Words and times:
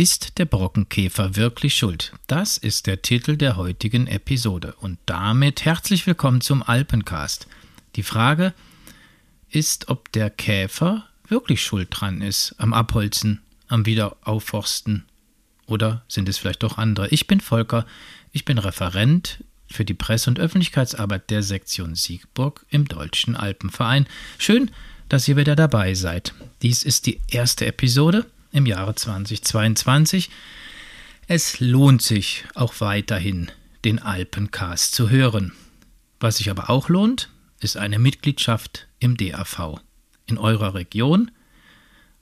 Ist 0.00 0.38
der 0.38 0.46
Brockenkäfer 0.46 1.36
wirklich 1.36 1.74
schuld? 1.74 2.14
Das 2.26 2.56
ist 2.56 2.86
der 2.86 3.02
Titel 3.02 3.36
der 3.36 3.56
heutigen 3.56 4.06
Episode. 4.06 4.74
Und 4.80 4.98
damit 5.04 5.66
herzlich 5.66 6.06
willkommen 6.06 6.40
zum 6.40 6.62
Alpencast. 6.62 7.46
Die 7.96 8.02
Frage 8.02 8.54
ist, 9.50 9.90
ob 9.90 10.10
der 10.12 10.30
Käfer 10.30 11.06
wirklich 11.28 11.60
schuld 11.60 11.88
dran 11.90 12.22
ist 12.22 12.54
am 12.56 12.72
Abholzen, 12.72 13.42
am 13.68 13.84
Wiederaufforsten 13.84 15.04
oder 15.66 16.02
sind 16.08 16.30
es 16.30 16.38
vielleicht 16.38 16.62
doch 16.62 16.78
andere? 16.78 17.08
Ich 17.08 17.26
bin 17.26 17.42
Volker, 17.42 17.84
ich 18.32 18.46
bin 18.46 18.56
Referent 18.56 19.44
für 19.66 19.84
die 19.84 19.92
Presse- 19.92 20.30
und 20.30 20.40
Öffentlichkeitsarbeit 20.40 21.28
der 21.28 21.42
Sektion 21.42 21.94
Siegburg 21.94 22.64
im 22.70 22.86
Deutschen 22.86 23.36
Alpenverein. 23.36 24.06
Schön, 24.38 24.70
dass 25.10 25.28
ihr 25.28 25.36
wieder 25.36 25.56
dabei 25.56 25.92
seid. 25.92 26.32
Dies 26.62 26.84
ist 26.84 27.04
die 27.04 27.20
erste 27.28 27.66
Episode 27.66 28.24
im 28.52 28.66
Jahre 28.66 28.94
2022. 28.94 30.30
Es 31.26 31.60
lohnt 31.60 32.02
sich 32.02 32.44
auch 32.54 32.74
weiterhin, 32.80 33.50
den 33.84 33.98
Alpencast 33.98 34.94
zu 34.94 35.10
hören. 35.10 35.52
Was 36.18 36.38
sich 36.38 36.50
aber 36.50 36.70
auch 36.70 36.88
lohnt, 36.88 37.30
ist 37.60 37.76
eine 37.76 37.98
Mitgliedschaft 37.98 38.88
im 38.98 39.16
DAV. 39.16 39.80
In 40.26 40.38
eurer 40.38 40.74
Region, 40.74 41.30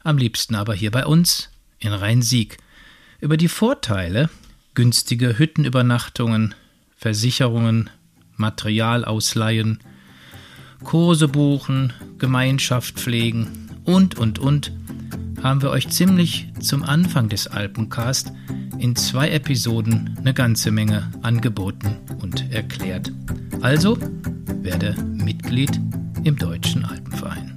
am 0.02 0.18
liebsten 0.18 0.54
aber 0.54 0.74
hier 0.74 0.90
bei 0.90 1.06
uns 1.06 1.50
in 1.78 1.92
Rhein-Sieg. 1.92 2.58
Über 3.20 3.36
die 3.36 3.48
Vorteile, 3.48 4.30
günstige 4.74 5.38
Hüttenübernachtungen, 5.38 6.54
Versicherungen, 6.96 7.90
Materialausleihen, 8.36 9.80
Kurse 10.84 11.28
buchen, 11.28 11.92
Gemeinschaft 12.18 12.94
pflegen 12.94 13.70
und, 13.84 14.16
und, 14.16 14.38
und 14.38 14.72
haben 15.42 15.62
wir 15.62 15.70
euch 15.70 15.88
ziemlich 15.88 16.52
zum 16.60 16.82
Anfang 16.82 17.28
des 17.28 17.46
Alpencast 17.46 18.32
in 18.78 18.96
zwei 18.96 19.30
Episoden 19.30 20.16
eine 20.18 20.34
ganze 20.34 20.70
Menge 20.70 21.10
angeboten 21.22 21.96
und 22.20 22.52
erklärt. 22.52 23.12
Also 23.60 23.98
werde 24.62 24.94
Mitglied 25.02 25.80
im 26.24 26.36
Deutschen 26.36 26.84
Alpenverein. 26.84 27.56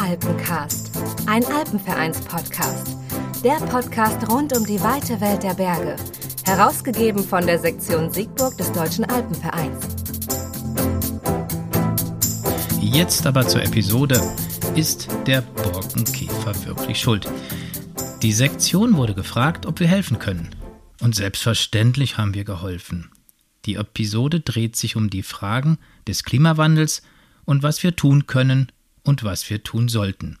Alpencast, 0.00 0.90
ein 1.26 1.44
Alpenvereins-Podcast. 1.44 2.96
Der 3.42 3.56
Podcast 3.56 4.30
rund 4.30 4.56
um 4.56 4.64
die 4.64 4.80
weite 4.80 5.20
Welt 5.20 5.42
der 5.42 5.54
Berge. 5.54 5.96
Herausgegeben 6.44 7.24
von 7.24 7.46
der 7.46 7.58
Sektion 7.58 8.12
Siegburg 8.12 8.56
des 8.56 8.70
Deutschen 8.72 9.04
Alpenvereins. 9.04 10.03
Jetzt 12.94 13.26
aber 13.26 13.44
zur 13.44 13.60
Episode. 13.64 14.22
Ist 14.76 15.08
der 15.26 15.40
Borkenkäfer 15.40 16.64
wirklich 16.64 17.00
schuld? 17.00 17.28
Die 18.22 18.30
Sektion 18.30 18.96
wurde 18.96 19.14
gefragt, 19.14 19.66
ob 19.66 19.80
wir 19.80 19.88
helfen 19.88 20.20
können. 20.20 20.54
Und 21.00 21.16
selbstverständlich 21.16 22.18
haben 22.18 22.34
wir 22.34 22.44
geholfen. 22.44 23.10
Die 23.64 23.74
Episode 23.74 24.38
dreht 24.38 24.76
sich 24.76 24.94
um 24.94 25.10
die 25.10 25.24
Fragen 25.24 25.78
des 26.06 26.22
Klimawandels 26.22 27.02
und 27.44 27.64
was 27.64 27.82
wir 27.82 27.96
tun 27.96 28.28
können 28.28 28.70
und 29.02 29.24
was 29.24 29.50
wir 29.50 29.64
tun 29.64 29.88
sollten. 29.88 30.38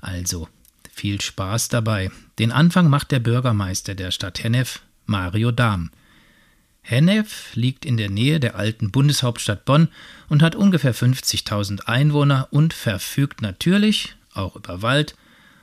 Also, 0.00 0.46
viel 0.92 1.20
Spaß 1.20 1.66
dabei. 1.66 2.12
Den 2.38 2.52
Anfang 2.52 2.88
macht 2.88 3.10
der 3.10 3.18
Bürgermeister 3.18 3.96
der 3.96 4.12
Stadt 4.12 4.44
Hennef, 4.44 4.82
Mario 5.06 5.50
Dahm. 5.50 5.90
Hennef 6.80 7.56
liegt 7.56 7.84
in 7.84 7.96
der 7.96 8.08
Nähe 8.08 8.38
der 8.38 8.54
alten 8.54 8.92
Bundeshauptstadt 8.92 9.64
Bonn 9.64 9.88
und 10.28 10.42
hat 10.42 10.54
ungefähr 10.54 10.94
50.000 10.94 11.86
Einwohner 11.86 12.48
und 12.50 12.74
verfügt 12.74 13.42
natürlich 13.42 14.14
auch 14.34 14.56
über 14.56 14.82
Wald 14.82 15.16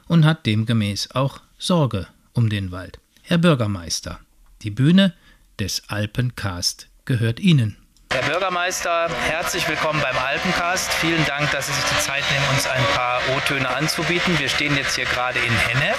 und 0.07 0.25
hat 0.25 0.45
demgemäß 0.45 1.11
auch 1.11 1.41
Sorge 1.57 2.07
um 2.33 2.49
den 2.49 2.72
Wald. 2.72 2.99
Herr 3.23 3.38
Bürgermeister, 3.38 4.19
die 4.61 4.72
Bühne 4.72 5.13
des 5.59 5.83
Alpencast 5.88 6.88
gehört 7.06 7.39
Ihnen. 7.39 7.78
Herr 8.12 8.23
Bürgermeister, 8.29 9.09
herzlich 9.09 9.67
willkommen 9.67 10.01
beim 10.01 10.17
Alpencast. 10.17 10.91
Vielen 10.94 11.25
Dank, 11.25 11.51
dass 11.51 11.68
Sie 11.68 11.73
sich 11.73 11.84
die 11.85 12.00
Zeit 12.00 12.23
nehmen, 12.31 12.45
uns 12.53 12.68
ein 12.68 12.84
paar 12.95 13.19
O-Töne 13.35 13.68
anzubieten. 13.68 14.38
Wir 14.39 14.50
stehen 14.50 14.75
jetzt 14.78 14.95
hier 14.95 15.06
gerade 15.06 15.39
in 15.39 15.51
Hennef 15.51 15.97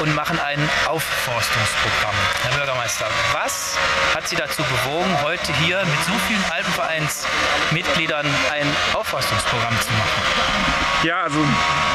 und 0.00 0.14
machen 0.14 0.38
ein 0.38 0.58
Aufforstungsprogramm. 0.86 2.14
Herr 2.42 2.56
Bürgermeister, 2.56 3.06
was 3.32 3.76
hat 4.14 4.28
Sie 4.28 4.36
dazu 4.36 4.62
bewogen, 4.62 5.22
heute 5.22 5.52
hier 5.64 5.78
mit 5.84 6.04
so 6.06 6.12
vielen 6.26 6.44
Alpenvereinsmitgliedern 6.50 8.26
ein 8.52 8.66
Aufforstungsprogramm 8.94 9.80
zu 9.80 9.92
machen? 9.92 10.84
Ja, 11.04 11.22
also 11.22 11.38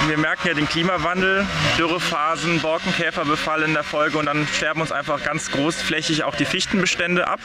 wir 0.07 0.17
merken 0.19 0.47
ja 0.47 0.53
den 0.53 0.69
Klimawandel, 0.69 1.45
Dürrephasen, 1.79 2.61
Borkenkäferbefall 2.61 3.63
in 3.63 3.73
der 3.73 3.83
Folge 3.83 4.19
und 4.19 4.27
dann 4.27 4.47
sterben 4.47 4.81
uns 4.81 4.91
einfach 4.91 5.23
ganz 5.23 5.49
großflächig 5.49 6.23
auch 6.23 6.35
die 6.35 6.45
Fichtenbestände 6.45 7.27
ab. 7.27 7.39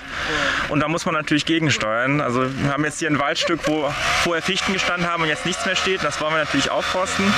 Und 0.68 0.80
da 0.80 0.88
muss 0.88 1.06
man 1.06 1.14
natürlich 1.14 1.46
gegensteuern. 1.46 2.20
Also 2.20 2.44
wir 2.54 2.70
haben 2.70 2.84
jetzt 2.84 2.98
hier 2.98 3.08
ein 3.08 3.18
Waldstück, 3.18 3.60
wo 3.66 3.90
vorher 4.24 4.42
Fichten 4.42 4.74
gestanden 4.74 5.10
haben 5.10 5.22
und 5.22 5.28
jetzt 5.30 5.46
nichts 5.46 5.64
mehr 5.64 5.76
steht. 5.76 6.04
Das 6.04 6.20
wollen 6.20 6.34
wir 6.34 6.40
natürlich 6.40 6.70
aufforsten. 6.70 7.32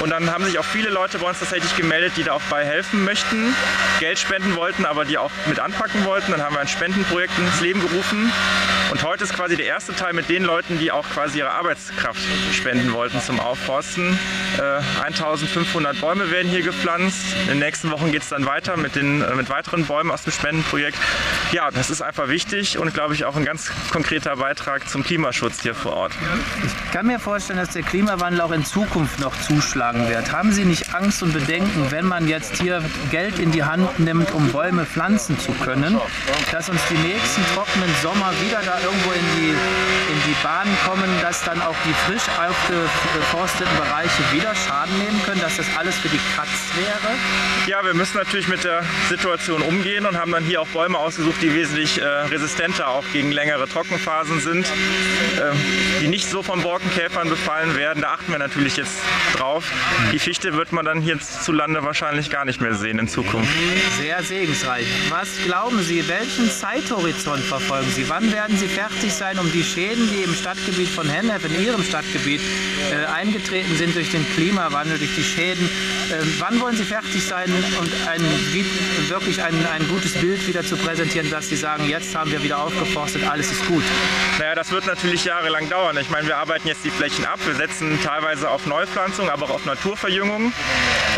Und 0.00 0.08
dann 0.10 0.30
haben 0.30 0.44
sich 0.44 0.58
auch 0.58 0.64
viele 0.64 0.88
Leute 0.88 1.18
bei 1.18 1.28
uns 1.28 1.40
tatsächlich 1.40 1.76
gemeldet, 1.76 2.14
die 2.16 2.22
da 2.22 2.32
auch 2.32 2.42
bei 2.48 2.64
helfen 2.64 3.04
möchten, 3.04 3.54
Geld 3.98 4.18
spenden 4.18 4.56
wollten, 4.56 4.86
aber 4.86 5.04
die 5.04 5.18
auch 5.18 5.30
mit 5.46 5.60
anpacken 5.60 6.04
wollten. 6.04 6.32
Dann 6.32 6.42
haben 6.42 6.54
wir 6.54 6.60
ein 6.60 6.68
Spendenprojekt 6.68 7.38
ins 7.38 7.60
Leben 7.60 7.80
gerufen. 7.80 8.32
Und 8.90 9.04
heute 9.04 9.24
ist 9.24 9.34
quasi 9.34 9.56
der 9.56 9.66
erste 9.66 9.94
Teil 9.94 10.14
mit 10.14 10.28
den 10.28 10.42
Leuten, 10.42 10.78
die 10.78 10.90
auch 10.90 11.06
quasi 11.10 11.38
ihre 11.38 11.50
Arbeitskraft 11.50 12.20
spenden 12.52 12.92
wollten 12.92 13.20
zum 13.20 13.38
Aufforsten. 13.38 14.18
Äh, 14.58 15.02
1500 15.04 16.00
Bäume 16.00 16.30
werden 16.30 16.50
hier 16.50 16.62
gepflanzt. 16.62 17.20
In 17.42 17.48
den 17.48 17.58
nächsten 17.58 17.90
Wochen 17.90 18.10
geht 18.10 18.22
es 18.22 18.30
dann 18.30 18.46
weiter 18.46 18.76
mit, 18.76 18.96
den, 18.96 19.22
äh, 19.22 19.34
mit 19.34 19.50
weiteren 19.50 19.86
Bäumen 19.86 20.10
aus 20.10 20.24
dem 20.24 20.32
Spendenprojekt. 20.32 20.98
Ja, 21.52 21.70
das 21.70 21.90
ist 21.90 22.00
einfach 22.00 22.28
wichtig 22.28 22.78
und 22.78 22.94
glaube 22.94 23.14
ich 23.14 23.26
auch 23.26 23.36
ein 23.36 23.44
ganz 23.44 23.70
konkreter 23.92 24.36
Beitrag 24.36 24.88
zum 24.88 25.04
Klimaschutz 25.04 25.60
hier 25.62 25.74
vor 25.74 25.92
Ort. 25.92 26.12
Ich 26.64 26.92
kann 26.92 27.06
mir 27.06 27.20
vorstellen, 27.20 27.58
dass 27.58 27.70
der 27.70 27.82
Klimawandel 27.82 28.40
auch 28.40 28.52
in 28.52 28.64
Zukunft 28.64 29.20
noch 29.20 29.38
zuschlägt 29.42 29.89
geschlagen 29.90 30.08
wird. 30.08 30.32
Haben 30.32 30.52
Sie 30.52 30.64
nicht 30.64 30.94
Angst 30.94 31.22
und 31.22 31.32
Bedenken, 31.32 31.90
wenn 31.90 32.06
man 32.06 32.28
jetzt 32.28 32.60
hier 32.60 32.82
Geld 33.10 33.38
in 33.38 33.50
die 33.50 33.64
Hand 33.64 33.98
nimmt, 33.98 34.32
um 34.32 34.50
Bäume 34.52 34.86
pflanzen 34.86 35.38
zu 35.38 35.52
können, 35.52 35.98
dass 36.52 36.68
uns 36.68 36.80
die 36.88 36.98
nächsten 37.08 37.42
trockenen 37.54 37.90
Sommer 38.02 38.32
wieder 38.44 38.60
da 38.64 38.78
irgendwo 38.80 39.12
in 39.12 39.24
die, 39.36 39.50
in 39.50 40.22
die 40.26 40.36
Bahn 40.42 40.68
kommen, 40.86 41.08
dass 41.20 41.42
dann 41.44 41.60
auch 41.62 41.74
die 41.84 41.94
frisch 42.06 42.22
aufgeforsteten 42.38 43.76
Bereiche 43.76 44.22
wieder 44.32 44.54
Schaden 44.54 44.96
nehmen 44.98 45.20
können, 45.24 45.40
dass 45.40 45.56
das 45.56 45.66
alles 45.76 45.96
für 45.96 46.08
die 46.08 46.20
Katz 46.36 46.48
wäre? 46.76 47.14
Ja, 47.66 47.84
wir 47.84 47.94
müssen 47.94 48.16
natürlich 48.16 48.48
mit 48.48 48.64
der 48.64 48.82
Situation 49.08 49.62
umgehen 49.62 50.06
und 50.06 50.18
haben 50.18 50.32
dann 50.32 50.44
hier 50.44 50.60
auch 50.60 50.68
Bäume 50.68 50.98
ausgesucht, 50.98 51.40
die 51.42 51.54
wesentlich 51.54 52.00
äh, 52.00 52.04
resistenter 52.04 52.88
auch 52.88 53.04
gegen 53.12 53.32
längere 53.32 53.68
Trockenphasen 53.68 54.40
sind, 54.40 54.66
äh, 54.66 55.52
die 56.00 56.08
nicht 56.08 56.28
so 56.28 56.42
von 56.42 56.62
Borkenkäfern 56.62 57.28
befallen 57.28 57.76
werden. 57.76 58.02
Da 58.02 58.12
achten 58.12 58.30
wir 58.32 58.38
natürlich 58.38 58.76
jetzt 58.76 58.98
drauf. 59.36 59.64
Die 60.12 60.18
Fichte 60.18 60.54
wird 60.54 60.72
man 60.72 60.84
dann 60.84 61.00
hierzulande 61.00 61.82
wahrscheinlich 61.84 62.30
gar 62.30 62.44
nicht 62.44 62.60
mehr 62.60 62.74
sehen 62.74 62.98
in 62.98 63.08
Zukunft. 63.08 63.50
Sehr 63.98 64.22
segensreich. 64.22 64.86
Was 65.08 65.28
glauben 65.44 65.82
Sie, 65.82 66.06
welchen 66.08 66.50
Zeithorizont 66.50 67.42
verfolgen 67.42 67.90
Sie? 67.90 68.08
Wann 68.08 68.32
werden 68.32 68.56
Sie 68.56 68.66
fertig 68.66 69.12
sein, 69.12 69.38
um 69.38 69.50
die 69.52 69.62
Schäden, 69.62 70.08
die 70.10 70.22
im 70.22 70.34
Stadtgebiet 70.34 70.88
von 70.88 71.08
Hennef, 71.08 71.44
in 71.44 71.64
Ihrem 71.64 71.82
Stadtgebiet, 71.82 72.40
äh, 72.90 73.06
eingetreten 73.06 73.76
sind 73.76 73.94
durch 73.94 74.10
den 74.10 74.26
Klimawandel, 74.34 74.98
durch 74.98 75.14
die 75.14 75.22
Schäden, 75.22 75.66
äh, 76.10 76.24
wann 76.38 76.60
wollen 76.60 76.76
Sie 76.76 76.84
fertig 76.84 77.24
sein 77.24 77.52
und 77.78 77.90
ein, 78.08 78.20
wirklich 79.08 79.42
ein, 79.42 79.54
ein 79.72 79.86
gutes 79.88 80.14
Bild 80.14 80.46
wieder 80.46 80.64
zu 80.64 80.76
präsentieren, 80.76 81.30
dass 81.30 81.48
Sie 81.48 81.56
sagen, 81.56 81.88
jetzt 81.88 82.14
haben 82.14 82.30
wir 82.30 82.42
wieder 82.42 82.58
aufgeforstet, 82.58 83.22
alles 83.28 83.52
ist 83.52 83.66
gut? 83.66 83.84
Naja, 84.38 84.54
das 84.54 84.70
wird 84.72 84.86
natürlich 84.86 85.24
jahrelang 85.24 85.68
dauern. 85.68 85.96
Ich 85.98 86.10
meine, 86.10 86.26
wir 86.26 86.36
arbeiten 86.36 86.66
jetzt 86.68 86.84
die 86.84 86.90
Flächen 86.90 87.24
ab, 87.24 87.38
wir 87.44 87.54
setzen 87.54 87.98
teilweise 88.02 88.50
auf 88.50 88.66
Neupflanzung, 88.66 89.30
aber 89.30 89.46
auch 89.46 89.50
auf 89.50 89.59
Naturverjüngung. 89.66 90.52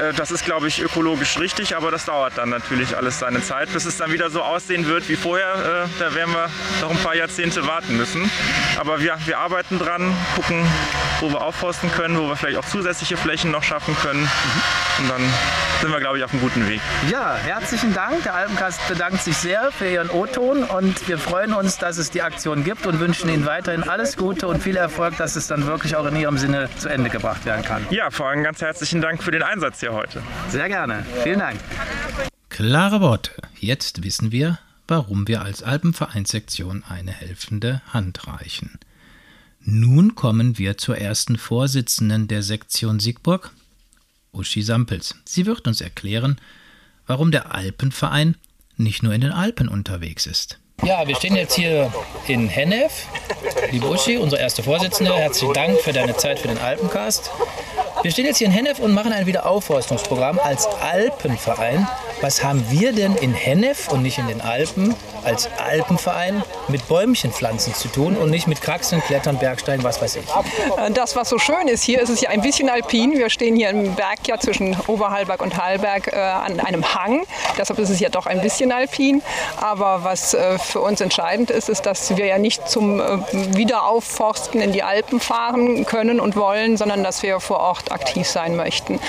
Äh, 0.01 0.13
das 0.15 0.31
ist, 0.31 0.45
glaube 0.45 0.69
ich, 0.69 0.81
ökologisch 0.81 1.39
richtig, 1.39 1.77
aber 1.77 1.91
das 1.91 2.05
dauert 2.05 2.39
dann 2.39 2.49
natürlich 2.49 2.97
alles 2.97 3.19
seine 3.19 3.43
Zeit, 3.43 3.73
bis 3.73 3.85
es 3.85 3.97
dann 3.97 4.13
wieder 4.13 4.31
so 4.31 4.43
aussehen 4.43 4.87
wird 4.87 5.09
wie 5.09 5.17
vorher. 5.17 5.87
Äh, 5.87 5.89
da 5.99 6.15
werden 6.15 6.33
wir 6.33 6.49
noch 6.81 6.91
ein 6.91 6.99
paar 6.99 7.15
Jahrzehnte 7.15 7.67
warten 7.67 7.97
müssen. 7.97 8.31
Aber 8.79 9.01
wir, 9.01 9.17
wir 9.27 9.39
arbeiten 9.39 9.79
dran, 9.79 10.15
gucken, 10.35 10.67
wo 11.21 11.31
wir 11.31 11.43
aufforsten 11.43 11.91
können, 11.93 12.19
wo 12.19 12.29
wir 12.29 12.37
vielleicht 12.37 12.59
auch 12.59 12.67
zusätzliche 12.67 13.17
Flächen 13.17 13.51
noch 13.51 13.63
schaffen 13.63 13.97
können. 14.03 14.29
Und 14.99 15.09
dann 15.09 15.23
sind 15.81 15.91
wir, 15.91 16.01
glaube 16.01 16.19
ich, 16.19 16.25
auf 16.25 16.33
einem 16.33 16.43
guten 16.43 16.69
Weg. 16.69 16.81
Ja, 17.11 17.37
herzlichen 17.37 17.93
Dank. 17.95 18.23
Der 18.25 18.35
Alpencast 18.35 18.87
bedankt 18.89 19.23
sich 19.23 19.37
sehr 19.37 19.71
für 19.73 19.89
Ihren 19.89 20.11
O-Ton 20.11 20.65
und 20.65 21.09
wir 21.09 21.19
freuen 21.19 21.55
uns, 21.55 21.79
dass 21.79 21.99
es 21.99 22.11
die 22.11 22.23
Aktion 22.23 22.65
gibt 22.65 22.87
und 22.87 23.01
wünschen 23.01 23.29
Ihnen 23.29 23.47
weiterhin 23.47 23.89
alles 23.89 24.17
Gute 24.17 24.47
und 24.47 24.63
viel 24.63 24.77
Erfolg, 24.77 25.17
dass 25.17 25.37
es 25.37 25.47
dann 25.47 25.67
wirklich 25.67 25.97
auch 25.97 26.07
in 26.07 26.17
Ihrem 26.17 26.39
Sinne 26.39 26.69
zu 26.79 26.89
Ende 26.89 27.11
gebracht 27.11 27.45
werden 27.45 27.65
kann. 27.65 27.87
Ja, 27.91 28.11
vor 28.11 28.29
allem 28.29 28.32
ganz 28.41 28.63
herzlichen 28.63 29.03
Dank 29.03 29.23
für 29.23 29.31
den 29.31 29.43
Einsatz 29.43 29.81
hier 29.81 29.93
heute. 29.93 30.23
Sehr 30.49 30.69
gerne. 30.69 31.05
Vielen 31.23 31.41
Dank. 31.41 31.61
Klare 32.49 33.01
Worte. 33.01 33.33
Jetzt 33.59 34.03
wissen 34.05 34.33
wir, 34.33 34.59
warum 34.89 35.29
wir 35.29 35.43
als 35.43 35.63
Alpenvereinssektion 35.63 36.85
eine 36.89 37.13
helfende 37.13 37.83
Hand 37.93 38.27
reichen. 38.27 38.79
Nun 39.61 40.15
kommen 40.15 40.59
wir 40.59 40.79
zur 40.79 40.99
ersten 40.99 41.39
Vorsitzenden 41.39 42.29
der 42.29 42.43
Sektion 42.43 43.01
Siegburg, 43.01 43.53
Uschi 44.33 44.63
Sampels. 44.63 45.15
Sie 45.25 45.47
wird 45.47 45.67
uns 45.67 45.81
erklären, 45.81 46.41
warum 47.07 47.31
der 47.31 47.55
Alpenverein 47.55 48.37
nicht 48.77 49.03
nur 49.03 49.13
in 49.13 49.21
den 49.21 49.33
Alpen 49.33 49.69
unterwegs 49.69 50.27
ist. 50.27 50.59
Ja, 50.83 51.07
wir 51.07 51.15
stehen 51.15 51.37
jetzt 51.37 51.55
hier 51.55 51.93
in 52.27 52.49
Hennef. 52.49 53.07
Liebe 53.71 53.89
Uschi, 53.89 54.17
unsere 54.17 54.43
erste 54.43 54.65
Vorsitzende, 54.65 55.15
herzlichen 55.15 55.55
Dank 55.55 55.79
für 55.79 55.93
deine 55.93 56.17
Zeit 56.17 56.41
für 56.41 56.49
den 56.49 56.59
Alpencast. 56.59 57.31
Wir 58.03 58.11
stehen 58.11 58.27
jetzt 58.27 58.39
hier 58.39 58.49
in 58.49 58.53
Hennef 58.53 58.81
und 58.81 58.93
machen 58.95 59.13
ein 59.13 59.27
Wiederaufforstungsprogramm 59.27 60.41
als 60.41 60.67
Alpenverein. 60.67 61.87
Was 62.21 62.43
haben 62.43 62.65
wir 62.69 62.93
denn 62.93 63.15
in 63.15 63.33
Hennef 63.33 63.89
und 63.93 64.03
nicht 64.03 64.19
in 64.19 64.27
den 64.27 64.41
Alpen 64.41 64.95
als 65.25 65.49
Alpenverein 65.59 66.43
mit 66.67 66.89
Bäumchenpflanzen 66.89 67.75
zu 67.75 67.87
tun 67.87 68.17
und 68.17 68.31
nicht 68.31 68.49
mit 68.49 68.61
Kraxeln, 68.61 69.01
Klettern, 69.03 69.39
Bergsteigen, 69.39 69.85
was 69.85 70.03
weiß 70.03 70.17
ich? 70.17 70.25
Das, 70.95 71.15
was 71.15 71.29
so 71.29 71.39
schön 71.39 71.69
ist 71.69 71.85
hier, 71.85 72.01
ist 72.01 72.09
es 72.09 72.21
ja 72.21 72.31
ein 72.31 72.41
bisschen 72.41 72.69
alpin. 72.69 73.13
Wir 73.13 73.31
stehen 73.31 73.55
hier 73.55 73.71
im 73.71 73.95
Berg 73.95 74.27
ja 74.27 74.37
zwischen 74.39 74.77
Oberhalberg 74.89 75.41
und 75.41 75.57
Hallberg 75.57 76.13
äh, 76.13 76.17
an 76.17 76.59
einem 76.59 76.95
Hang. 76.95 77.23
Deshalb 77.57 77.79
ist 77.79 77.91
es 77.91 78.01
ja 78.01 78.09
doch 78.09 78.27
ein 78.27 78.41
bisschen 78.41 78.73
alpin. 78.73 79.23
Aber 79.61 80.03
was 80.03 80.35
äh, 80.35 80.59
für 80.59 80.81
uns 80.81 81.01
entscheidend 81.01 81.53
ist, 81.53 81.69
ist, 81.69 81.87
dass 81.87 82.17
wir 82.17 82.27
ja 82.27 82.39
nicht 82.39 82.69
zum 82.69 83.01
äh, 83.01 83.19
Wiederaufforsten 83.55 84.61
in 84.61 84.73
die 84.73 84.83
Alpen 84.83 85.21
fahren 85.21 85.87
können 85.87 86.19
und 86.19 86.35
wollen, 86.35 86.77
sondern 86.77 87.05
dass 87.05 87.23
wir 87.23 87.39
vor 87.39 87.61
Ort 87.61 87.92
aktiv 87.93 88.29
sein 88.29 88.57
möchten. 88.57 89.01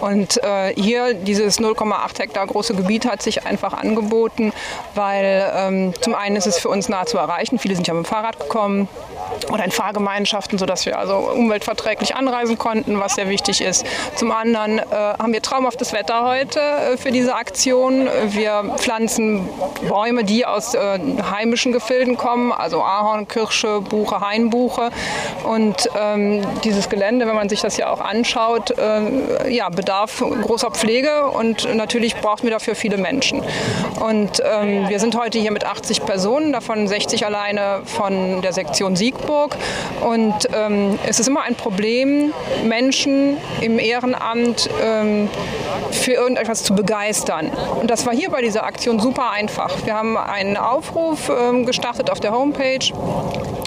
Und 0.00 0.42
äh, 0.42 0.74
hier 0.74 1.14
dieses 1.14 1.60
0,8 1.60 2.18
Hektar 2.18 2.46
große 2.46 2.74
Gebiet 2.74 3.06
hat 3.06 3.22
sich 3.22 3.46
einfach 3.46 3.72
angeboten, 3.72 4.52
weil 4.94 5.52
ähm, 5.54 5.94
zum 6.00 6.14
einen 6.14 6.36
ist 6.36 6.46
es 6.46 6.58
für 6.58 6.68
uns 6.68 6.88
nah 6.88 7.06
zu 7.06 7.18
erreichen. 7.18 7.58
Viele 7.58 7.74
sind 7.74 7.86
ja 7.86 7.94
mit 7.94 8.04
dem 8.04 8.08
Fahrrad 8.08 8.38
gekommen 8.38 8.88
oder 9.50 9.64
in 9.64 9.70
Fahrgemeinschaften, 9.70 10.58
sodass 10.58 10.86
wir 10.86 10.98
also 10.98 11.16
umweltverträglich 11.16 12.16
anreisen 12.16 12.58
konnten, 12.58 12.98
was 13.00 13.14
sehr 13.14 13.28
wichtig 13.28 13.60
ist. 13.60 13.86
Zum 14.16 14.30
anderen 14.30 14.78
äh, 14.78 14.84
haben 14.92 15.32
wir 15.32 15.42
traumhaftes 15.42 15.92
Wetter 15.92 16.24
heute 16.24 16.60
äh, 16.60 16.96
für 16.96 17.10
diese 17.10 17.34
Aktion. 17.34 18.08
Wir 18.28 18.74
pflanzen 18.76 19.48
Bäume, 19.88 20.24
die 20.24 20.46
aus 20.46 20.74
äh, 20.74 20.98
heimischen 21.30 21.72
Gefilden 21.72 22.16
kommen, 22.16 22.52
also 22.52 22.82
Ahorn, 22.82 23.28
Kirsche, 23.28 23.80
Buche, 23.80 24.20
Hainbuche. 24.20 24.90
Und 25.44 25.88
ähm, 25.98 26.42
dieses 26.64 26.88
Gelände, 26.88 27.26
wenn 27.26 27.34
man 27.34 27.48
sich 27.48 27.60
das 27.60 27.76
ja 27.76 27.90
auch 27.90 28.00
anschaut, 28.00 28.31
äh, 28.36 29.52
ja, 29.52 29.68
bedarf 29.68 30.20
großer 30.20 30.70
Pflege 30.70 31.26
und 31.26 31.72
natürlich 31.74 32.16
brauchen 32.16 32.44
wir 32.44 32.50
dafür 32.50 32.74
viele 32.74 32.96
Menschen. 32.96 33.42
Und 34.00 34.42
ähm, 34.44 34.88
wir 34.88 34.98
sind 34.98 35.16
heute 35.16 35.38
hier 35.38 35.52
mit 35.52 35.64
80 35.64 36.04
Personen, 36.04 36.52
davon 36.52 36.88
60 36.88 37.26
alleine 37.26 37.80
von 37.84 38.42
der 38.42 38.52
Sektion 38.52 38.96
Siegburg. 38.96 39.56
Und 40.00 40.34
ähm, 40.54 40.98
es 41.06 41.20
ist 41.20 41.28
immer 41.28 41.42
ein 41.42 41.54
Problem, 41.54 42.32
Menschen 42.64 43.36
im 43.60 43.78
Ehrenamt 43.78 44.68
ähm, 44.82 45.28
für 45.90 46.12
irgendetwas 46.12 46.64
zu 46.64 46.74
begeistern. 46.74 47.50
Und 47.80 47.90
das 47.90 48.06
war 48.06 48.14
hier 48.14 48.30
bei 48.30 48.42
dieser 48.42 48.64
Aktion 48.64 48.98
super 48.98 49.30
einfach. 49.30 49.84
Wir 49.84 49.94
haben 49.94 50.16
einen 50.16 50.56
Aufruf 50.56 51.30
ähm, 51.30 51.66
gestartet 51.66 52.10
auf 52.10 52.20
der 52.20 52.32
Homepage 52.32 52.92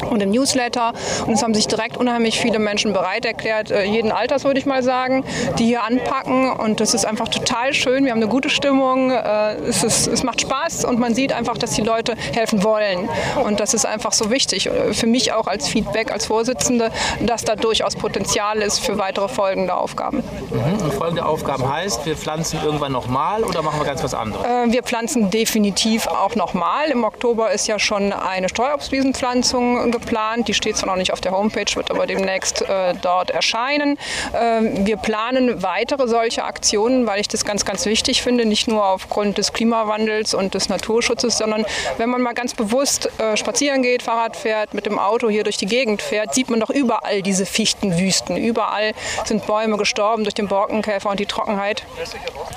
und 0.10 0.22
im 0.22 0.32
Newsletter. 0.32 0.94
Und 1.26 1.34
es 1.34 1.44
haben 1.44 1.54
sich 1.54 1.68
direkt 1.68 1.98
unheimlich 1.98 2.40
viele 2.40 2.60
Menschen 2.60 2.94
bereit 2.94 3.26
erklärt, 3.26 3.72
äh, 3.72 3.84
jeden 3.84 4.12
Alters 4.12 4.46
würde 4.56 4.62
ich 4.62 4.66
mal 4.68 4.84
sagen, 4.84 5.26
die 5.60 5.66
hier 5.66 5.84
anpacken. 5.84 6.50
Und 6.50 6.80
das 6.80 6.94
ist 6.94 7.06
einfach 7.06 7.28
total 7.28 7.74
schön. 7.74 8.06
Wir 8.06 8.12
haben 8.12 8.22
eine 8.22 8.30
gute 8.30 8.50
Stimmung. 8.50 9.12
Äh, 9.12 9.56
es, 9.68 9.84
ist, 9.84 10.08
es 10.08 10.24
macht 10.24 10.40
Spaß 10.40 10.86
und 10.86 10.98
man 10.98 11.14
sieht 11.14 11.34
einfach, 11.34 11.58
dass 11.58 11.72
die 11.72 11.82
Leute 11.82 12.16
helfen 12.34 12.64
wollen. 12.64 13.10
Und 13.44 13.60
das 13.60 13.74
ist 13.74 13.86
einfach 13.86 14.14
so 14.14 14.30
wichtig. 14.30 14.68
Äh, 14.68 14.94
für 14.94 15.08
mich 15.08 15.34
auch 15.34 15.48
als 15.48 15.68
Feedback, 15.68 16.10
als 16.10 16.28
Vorsitzende, 16.28 16.90
dass 17.20 17.44
da 17.44 17.58
durchaus 17.58 17.98
Potenzial 17.98 18.60
ist 18.60 18.80
für 18.80 18.98
weitere 18.98 19.28
folgende 19.28 19.76
Aufgaben. 19.76 20.24
Mhm. 20.50 20.86
Und 20.86 20.94
folgende 20.94 21.26
Aufgaben 21.26 21.70
heißt, 21.70 22.06
wir 22.06 22.16
pflanzen 22.16 22.62
irgendwann 22.64 22.94
nochmal 22.94 23.44
oder 23.44 23.62
machen 23.62 23.82
wir 23.82 23.86
ganz 23.86 24.04
was 24.04 24.14
anderes? 24.14 24.46
wir 24.68 24.84
pflanzen 24.84 25.30
definitiv 25.30 26.08
auch 26.08 26.36
nochmal. 26.36 26.90
Im 26.90 27.04
Oktober 27.04 27.52
ist 27.52 27.68
ja 27.68 27.78
schon 27.78 28.14
eine 28.14 28.48
Streuobstwiesenpflanzung 28.48 29.92
geplant. 29.92 30.48
Die 30.48 30.54
steht 30.54 30.78
zwar 30.78 30.90
noch 30.90 30.96
nicht 30.96 31.12
auf 31.12 31.20
der 31.20 31.32
Homepage, 31.32 31.66
wird 31.76 31.92
aber 31.92 32.08
demnächst 32.08 32.62
äh, 32.62 32.94
dort 33.02 33.32
erscheinen. 33.32 33.98
Ähm, 34.34 34.45
wir 34.86 34.98
planen 34.98 35.64
weitere 35.64 36.08
solche 36.08 36.44
Aktionen, 36.44 37.08
weil 37.08 37.20
ich 37.20 37.28
das 37.28 37.46
ganz, 37.46 37.66
ganz 37.66 37.86
wichtig 37.86 38.22
finde, 38.22 38.46
nicht 38.46 38.68
nur 38.68 38.86
aufgrund 38.86 39.38
des 39.38 39.54
Klimawandels 39.54 40.34
und 40.34 40.54
des 40.54 40.70
Naturschutzes, 40.70 41.38
sondern 41.38 41.66
wenn 41.98 42.10
man 42.10 42.22
mal 42.22 42.34
ganz 42.34 42.54
bewusst 42.54 43.10
äh, 43.20 43.38
spazieren 43.38 43.82
geht, 43.82 44.04
Fahrrad 44.04 44.36
fährt, 44.36 44.74
mit 44.74 44.86
dem 44.86 45.00
Auto 45.00 45.30
hier 45.30 45.44
durch 45.44 45.58
die 45.58 45.66
Gegend 45.66 46.02
fährt, 46.02 46.34
sieht 46.34 46.50
man 46.50 46.60
doch 46.60 46.70
überall 46.70 47.22
diese 47.22 47.46
Fichtenwüsten. 47.46 48.38
Überall 48.38 48.94
sind 49.26 49.46
Bäume 49.46 49.78
gestorben 49.78 50.24
durch 50.24 50.34
den 50.34 50.48
Borkenkäfer 50.48 51.10
und 51.10 51.20
die 51.20 51.26
Trockenheit. 51.26 51.84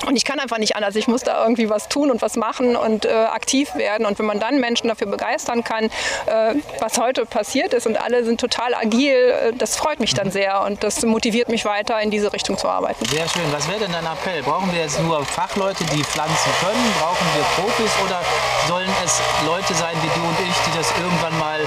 Und 0.07 0.17
ich 0.17 0.25
kann 0.25 0.39
einfach 0.39 0.59
nicht 0.59 0.77
anders. 0.77 0.97
Ich 0.97 1.09
muss 1.09 1.23
da 1.23 1.43
irgendwie 1.43 1.69
was 1.71 1.89
tun 1.89 2.11
und 2.11 2.23
was 2.23 2.37
machen 2.37 2.77
und 2.77 3.05
äh, 3.05 3.11
aktiv 3.11 3.75
werden. 3.75 4.07
Und 4.07 4.19
wenn 4.19 4.27
man 4.27 4.41
dann 4.41 4.61
Menschen 4.61 4.89
dafür 4.89 5.07
begeistern 5.07 5.65
kann, 5.65 5.85
äh, 5.85 6.55
was 6.81 6.99
heute 6.99 7.27
passiert 7.27 7.75
ist 7.75 7.87
und 7.87 8.01
alle 8.01 8.25
sind 8.25 8.41
total 8.41 8.75
agil, 8.75 9.15
äh, 9.15 9.53
das 9.57 9.77
freut 9.77 10.01
mich 10.01 10.15
dann 10.15 10.31
sehr 10.31 10.63
und 10.63 10.83
das 10.83 11.05
motiviert 11.05 11.49
mich 11.49 11.65
weiter 11.69 12.01
in 12.01 12.11
diese 12.11 12.33
Richtung 12.33 12.57
zu 12.57 12.69
arbeiten. 12.69 13.05
Sehr 13.09 13.29
schön. 13.29 13.45
Was 13.53 13.69
wäre 13.69 13.81
denn 13.81 13.93
dein 13.93 14.07
Appell? 14.07 14.43
Brauchen 14.43 14.73
wir 14.73 14.81
jetzt 14.81 15.01
nur 15.01 15.25
Fachleute, 15.25 15.85
die 15.85 16.03
pflanzen 16.03 16.51
können? 16.61 16.95
Brauchen 16.99 17.27
wir 17.37 17.45
Profis 17.63 17.93
oder 18.05 18.21
sollen 18.67 18.91
es 19.05 19.21
Leute 19.47 19.75
sein 19.75 19.95
wie 20.03 20.09
du 20.19 20.27
und 20.27 20.39
ich, 20.41 20.55
die 20.67 20.77
das 20.77 20.91
irgendwann 20.99 21.39
mal 21.39 21.61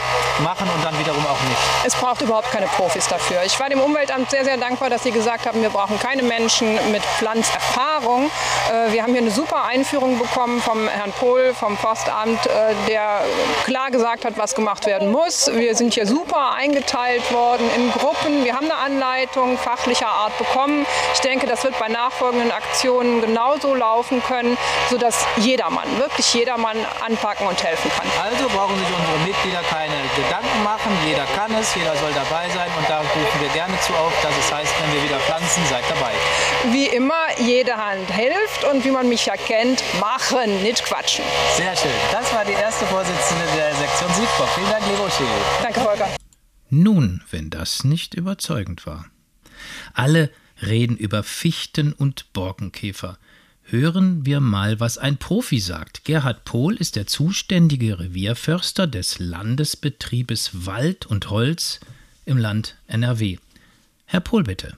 machen 0.44 0.68
und 0.74 0.84
dann 0.84 0.98
wiederum 1.00 1.24
auch 1.26 1.42
nicht? 1.48 1.62
Es 1.86 1.96
braucht 1.96 2.22
überhaupt 2.22 2.52
keine 2.52 2.68
Profis 2.68 3.08
dafür. 3.08 3.44
Ich 3.46 3.60
war 3.60 3.70
dem 3.70 3.80
Umweltamt 3.80 4.30
sehr, 4.30 4.44
sehr 4.44 4.58
dankbar, 4.58 4.90
dass 4.90 5.04
sie 5.04 5.12
gesagt 5.12 5.46
haben, 5.46 5.62
wir 5.62 5.70
brauchen 5.70 6.00
keine 6.00 6.24
Menschen 6.24 6.74
mit 6.92 7.04
Pflanzerfahrung. 7.04 8.32
Äh, 8.72 8.92
wir 8.92 9.04
haben 9.04 9.12
hier 9.12 9.22
eine 9.22 9.32
super 9.32 9.66
Einführung 9.66 10.18
bekommen 10.18 10.62
vom 10.62 10.88
Herrn 10.88 11.12
Pohl 11.14 11.54
vom 11.54 11.78
Forstamt, 11.78 12.46
äh, 12.48 12.74
der 12.88 13.22
klar 13.66 13.92
gesagt 13.92 14.26
hat, 14.26 14.34
was 14.38 14.56
gemacht 14.56 14.86
werden 14.88 15.12
muss. 15.12 15.52
Wir 15.54 15.76
sind 15.76 15.94
hier 15.94 16.08
super 16.08 16.54
eingeteilt 16.54 17.32
worden 17.32 17.70
in 17.76 17.92
Gruppen. 17.92 18.44
Wir 18.44 18.56
haben 18.56 18.66
eine 18.66 18.78
Anleitung 18.78 19.58
fachlicher 19.92 20.08
Art 20.08 20.38
bekommen. 20.38 20.86
Ich 21.14 21.20
denke, 21.20 21.48
das 21.48 21.64
wird 21.64 21.78
bei 21.78 21.88
nachfolgenden 21.88 22.52
Aktionen 22.52 23.22
genauso 23.22 23.76
laufen 23.76 24.24
können, 24.24 24.58
sodass 24.90 25.26
jedermann, 25.38 25.86
wirklich 26.00 26.34
jedermann 26.34 26.78
anpacken 27.06 27.48
und 27.48 27.62
helfen 27.62 27.92
kann. 27.98 28.08
Also 28.22 28.48
brauchen 28.50 28.78
sich 28.78 28.88
unsere 28.88 29.18
Mitglieder 29.28 29.62
keine 29.70 29.96
Gedanken 30.16 30.64
machen. 30.64 30.92
Jeder 31.06 31.26
kann 31.36 31.54
es, 31.56 31.76
jeder 31.76 31.96
soll 31.98 32.12
dabei 32.14 32.48
sein 32.50 32.70
und 32.78 32.90
da 32.90 33.00
rufen 33.00 33.42
wir 33.42 33.50
gerne 33.50 33.74
zu 33.82 33.94
auf, 33.94 34.14
dass 34.24 34.32
es 34.38 34.52
heißt, 34.54 34.74
wenn 34.82 34.94
wir 34.94 35.04
wieder 35.04 35.20
pflanzen, 35.20 35.64
seid 35.70 35.84
dabei. 35.90 36.12
Wie 36.72 36.88
immer, 36.88 37.28
jede 37.38 37.76
Hand 37.76 38.10
hilft 38.12 38.64
und 38.72 38.86
wie 38.86 38.92
man 38.92 39.10
mich 39.10 39.26
ja 39.26 39.36
kennt, 39.36 39.84
machen, 40.00 40.64
nicht 40.64 40.84
quatschen. 40.86 41.26
Sehr 41.58 41.76
schön. 41.76 41.92
Das 42.12 42.34
war 42.34 42.46
die 42.46 42.54
erste 42.54 42.86
Vorsitzende 42.86 43.44
der 43.58 43.76
Sektion 43.76 44.10
Siegburg. 44.14 44.48
Vielen 44.56 44.70
Dank, 44.70 44.84
liebe 44.88 45.02
Uschi. 45.02 45.24
Danke, 45.62 45.82
Volker. 45.82 46.08
Nun, 46.70 47.22
wenn 47.30 47.50
das 47.50 47.84
nicht 47.84 48.14
überzeugend 48.14 48.86
war. 48.86 49.06
Alle 49.94 50.30
reden 50.62 50.98
über 50.98 51.24
Fichten 51.24 51.94
und 51.94 52.32
Borkenkäfer. 52.34 53.18
Hören 53.64 54.26
wir 54.26 54.42
mal, 54.42 54.80
was 54.80 54.98
ein 54.98 55.18
Profi 55.18 55.60
sagt. 55.60 56.04
Gerhard 56.04 56.44
Pohl 56.44 56.76
ist 56.76 56.96
der 56.96 57.08
zuständige 57.08 58.00
Revierförster 58.00 58.86
des 58.86 59.20
Landesbetriebes 59.20 60.66
Wald 60.66 61.06
und 61.06 61.30
Holz 61.30 61.80
im 62.26 62.38
Land 62.38 62.76
NRW. 62.88 63.38
Herr 64.06 64.20
Pohl, 64.20 64.44
bitte. 64.44 64.76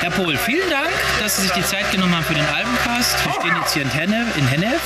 Herr 0.00 0.10
Pohl, 0.10 0.36
vielen 0.36 0.68
Dank, 0.70 0.90
dass 1.20 1.36
Sie 1.36 1.42
sich 1.42 1.52
die 1.52 1.62
Zeit 1.62 1.90
genommen 1.90 2.14
haben 2.14 2.24
für 2.24 2.34
den 2.34 2.46
Albencast. 2.46 3.16
Wir 3.24 3.32
stehen 3.32 3.56
jetzt 3.60 3.74
hier 3.74 3.82
in 3.82 3.90
Hennef, 3.90 4.80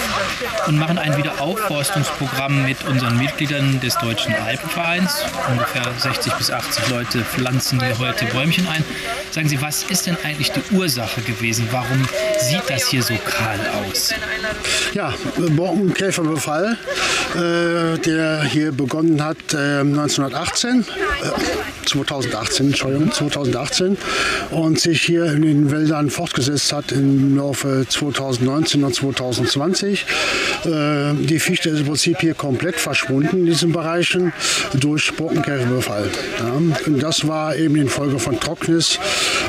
und 0.67 0.79
machen 0.79 0.99
ein 0.99 1.17
Wiederaufforstungsprogramm 1.17 2.65
mit 2.65 2.85
unseren 2.87 3.19
Mitgliedern 3.19 3.81
des 3.81 3.95
Deutschen 3.97 4.35
Alpenvereins. 4.35 5.25
Ungefähr 5.51 5.83
60 5.99 6.33
bis 6.35 6.51
80 6.51 6.89
Leute 6.89 7.25
pflanzen 7.25 7.81
hier 7.83 7.99
heute 7.99 8.27
Bäumchen 8.27 8.67
ein. 8.69 8.85
Sagen 9.31 9.49
Sie, 9.49 9.61
was 9.61 9.85
ist 9.85 10.07
denn 10.07 10.17
eigentlich 10.23 10.53
die 10.53 10.75
Ursache 10.75 11.21
gewesen? 11.23 11.69
Warum 11.71 12.07
sieht 12.39 12.63
das 12.69 12.89
hier 12.89 13.03
so 13.03 13.15
kahl 13.15 13.59
aus? 13.85 14.15
Ja, 14.95 15.15
Borkenkäferbefall, 15.37 16.79
äh, 17.35 17.99
der 17.99 18.43
hier 18.45 18.73
begonnen 18.73 19.23
hat 19.23 19.39
äh, 19.53 19.81
1918, 19.81 20.81
äh, 20.81 21.87
2018, 21.87 22.67
Entschuldigung, 22.69 23.13
2018 23.13 23.97
und 24.51 24.79
sich 24.81 25.00
hier 25.01 25.27
in 25.27 25.43
den 25.43 25.71
Wäldern 25.71 26.11
fortgesetzt 26.11 26.73
hat 26.73 26.93
im 26.93 27.37
Laufe 27.37 27.87
2019 27.89 28.85
und 28.85 28.95
2020. 28.95 30.07
Äh, 30.65 31.15
die 31.15 31.39
Fichte 31.39 31.71
ist 31.71 31.81
im 31.81 31.87
Prinzip 31.87 32.21
hier 32.21 32.35
komplett 32.35 32.77
verschwunden 32.77 33.39
in 33.39 33.47
diesen 33.47 33.73
Bereichen 33.73 34.33
durch 34.75 35.13
Borkenkäferbefall. 35.15 36.11
Und 36.87 37.03
das 37.03 37.27
war 37.27 37.57
eben 37.57 37.77
in 37.77 37.89
Folge 37.89 38.19
von 38.19 38.39
Trocknis 38.39 38.99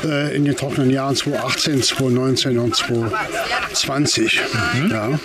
äh, 0.04 0.34
in 0.34 0.44
den 0.44 0.56
trockenen 0.56 0.90
Jahren 0.90 1.16
2018, 1.16 1.82
2019 1.82 2.58
und 2.58 2.76
2020. 2.76 4.40
Mhm. 4.74 4.90
Ja. 4.90 5.20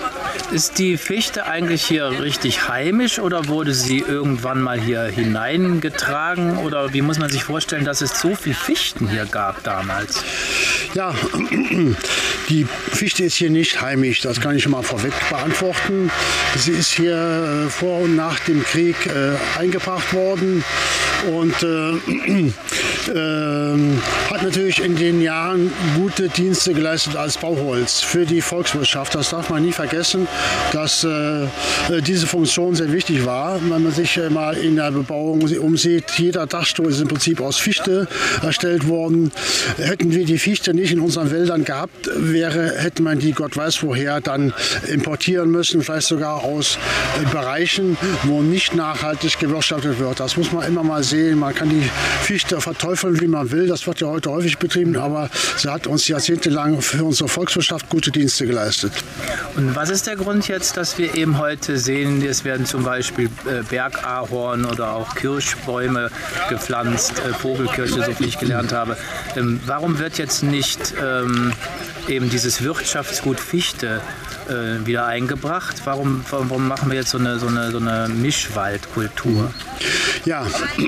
Ist 0.51 0.79
die 0.79 0.97
Fichte 0.97 1.45
eigentlich 1.45 1.83
hier 1.83 2.09
richtig 2.21 2.67
heimisch 2.67 3.19
oder 3.19 3.47
wurde 3.47 3.73
sie 3.73 3.99
irgendwann 3.99 4.61
mal 4.61 4.79
hier 4.79 5.03
hineingetragen? 5.03 6.57
Oder 6.57 6.93
wie 6.93 7.01
muss 7.01 7.19
man 7.19 7.29
sich 7.29 7.43
vorstellen, 7.43 7.85
dass 7.85 8.01
es 8.01 8.19
so 8.21 8.35
viel 8.35 8.53
Fichten 8.53 9.09
hier 9.09 9.25
gab 9.25 9.63
damals? 9.63 10.23
Ja, 10.93 11.13
die 12.49 12.65
Fichte 12.65 13.23
ist 13.23 13.35
hier 13.35 13.49
nicht 13.49 13.81
heimisch, 13.81 14.21
das 14.21 14.39
kann 14.39 14.55
ich 14.55 14.63
schon 14.63 14.71
mal 14.71 14.83
vorweg 14.83 15.13
beantworten. 15.29 16.09
Sie 16.55 16.71
ist 16.71 16.93
hier 16.93 17.65
äh, 17.65 17.69
vor 17.69 18.01
und 18.01 18.15
nach 18.15 18.39
dem 18.39 18.63
Krieg 18.63 18.95
äh, 19.05 19.59
eingebracht 19.59 20.13
worden 20.13 20.63
und 21.25 21.53
äh, 21.63 21.91
äh, 23.11 23.97
hat 24.29 24.43
natürlich 24.43 24.83
in 24.83 24.95
den 24.95 25.21
Jahren 25.21 25.71
gute 25.95 26.29
Dienste 26.29 26.73
geleistet 26.73 27.15
als 27.15 27.37
Bauholz 27.37 28.01
für 28.01 28.25
die 28.25 28.41
Volkswirtschaft. 28.41 29.15
Das 29.15 29.29
darf 29.29 29.49
man 29.49 29.63
nie 29.63 29.71
vergessen, 29.71 30.27
dass 30.71 31.03
äh, 31.03 31.43
äh 31.43 31.47
diese 32.01 32.27
Funktion 32.27 32.75
sehr 32.75 32.91
wichtig 32.91 33.25
war. 33.25 33.59
Wenn 33.61 33.83
man 33.83 33.91
sich 33.91 34.17
äh, 34.17 34.29
mal 34.29 34.55
in 34.57 34.75
der 34.75 34.91
Bebauung 34.91 35.41
umsieht, 35.41 36.11
jeder 36.17 36.45
Dachstuhl 36.47 36.87
ist 36.87 37.01
im 37.01 37.07
Prinzip 37.07 37.41
aus 37.41 37.57
Fichte 37.57 38.07
erstellt 38.41 38.87
worden. 38.87 39.31
Hätten 39.77 40.11
wir 40.11 40.25
die 40.25 40.37
Fichte 40.37 40.73
nicht 40.73 40.91
in 40.91 40.99
unseren 40.99 41.31
Wäldern 41.31 41.65
gehabt, 41.65 42.09
wäre, 42.15 42.77
hätte 42.77 43.01
man 43.01 43.19
die 43.19 43.31
Gott 43.31 43.55
weiß 43.57 43.83
woher 43.83 44.21
dann 44.21 44.53
importieren 44.87 45.51
müssen, 45.51 45.81
vielleicht 45.81 46.07
sogar 46.07 46.43
aus 46.43 46.77
äh, 47.21 47.25
Bereichen, 47.31 47.97
wo 48.23 48.41
nicht 48.41 48.75
nachhaltig 48.75 49.39
gewirtschaftet 49.39 49.99
wird. 49.99 50.19
Das 50.19 50.37
muss 50.37 50.51
man 50.51 50.65
immer 50.65 50.83
mal 50.83 51.03
sehen. 51.07 51.39
Man 51.39 51.53
kann 51.55 51.69
die 51.69 51.89
Fichte 52.21 52.59
verteufeln, 52.61 53.19
wie 53.21 53.27
man 53.27 53.51
will. 53.51 53.67
Das 53.67 53.87
wird 53.87 54.01
ja 54.01 54.07
heute 54.07 54.31
häufig 54.31 54.57
betrieben, 54.57 54.95
aber 54.97 55.29
sie 55.57 55.69
hat 55.69 55.87
uns 55.87 56.07
jahrzehntelang 56.07 56.81
für 56.81 57.03
unsere 57.03 57.29
Volkswirtschaft 57.29 57.89
gute 57.89 58.11
Dienste 58.11 58.45
geleistet. 58.45 58.91
Und 59.55 59.75
was 59.75 59.89
ist 59.89 60.07
der 60.07 60.15
Grund 60.15 60.47
jetzt, 60.47 60.77
dass 60.77 60.97
wir 60.97 61.15
eben 61.15 61.37
heute 61.37 61.77
sehen, 61.77 62.23
es 62.25 62.43
werden 62.43 62.65
zum 62.65 62.83
Beispiel 62.83 63.29
äh, 63.45 63.63
Bergahorn 63.69 64.65
oder 64.65 64.91
auch 64.91 65.15
Kirschbäume 65.15 66.09
gepflanzt, 66.49 67.13
äh, 67.19 67.33
Vogelkirsche, 67.33 68.03
so 68.03 68.11
viel 68.11 68.27
ich 68.27 68.39
gelernt 68.39 68.73
habe. 68.73 68.97
Ähm, 69.35 69.59
warum 69.65 69.99
wird 69.99 70.17
jetzt 70.17 70.43
nicht 70.43 70.93
ähm, 71.01 71.53
eben 72.09 72.29
dieses 72.29 72.63
Wirtschaftsgut 72.63 73.39
Fichte 73.39 74.01
äh, 74.49 74.85
wieder 74.85 75.05
eingebracht. 75.05 75.81
Warum, 75.85 76.23
warum 76.29 76.67
machen 76.67 76.89
wir 76.89 76.97
jetzt 76.97 77.11
so 77.11 77.17
eine, 77.17 77.39
so 77.39 77.47
eine, 77.47 77.71
so 77.71 77.77
eine 77.77 78.07
Mischwaldkultur? 78.09 79.53
Ja, 80.25 80.47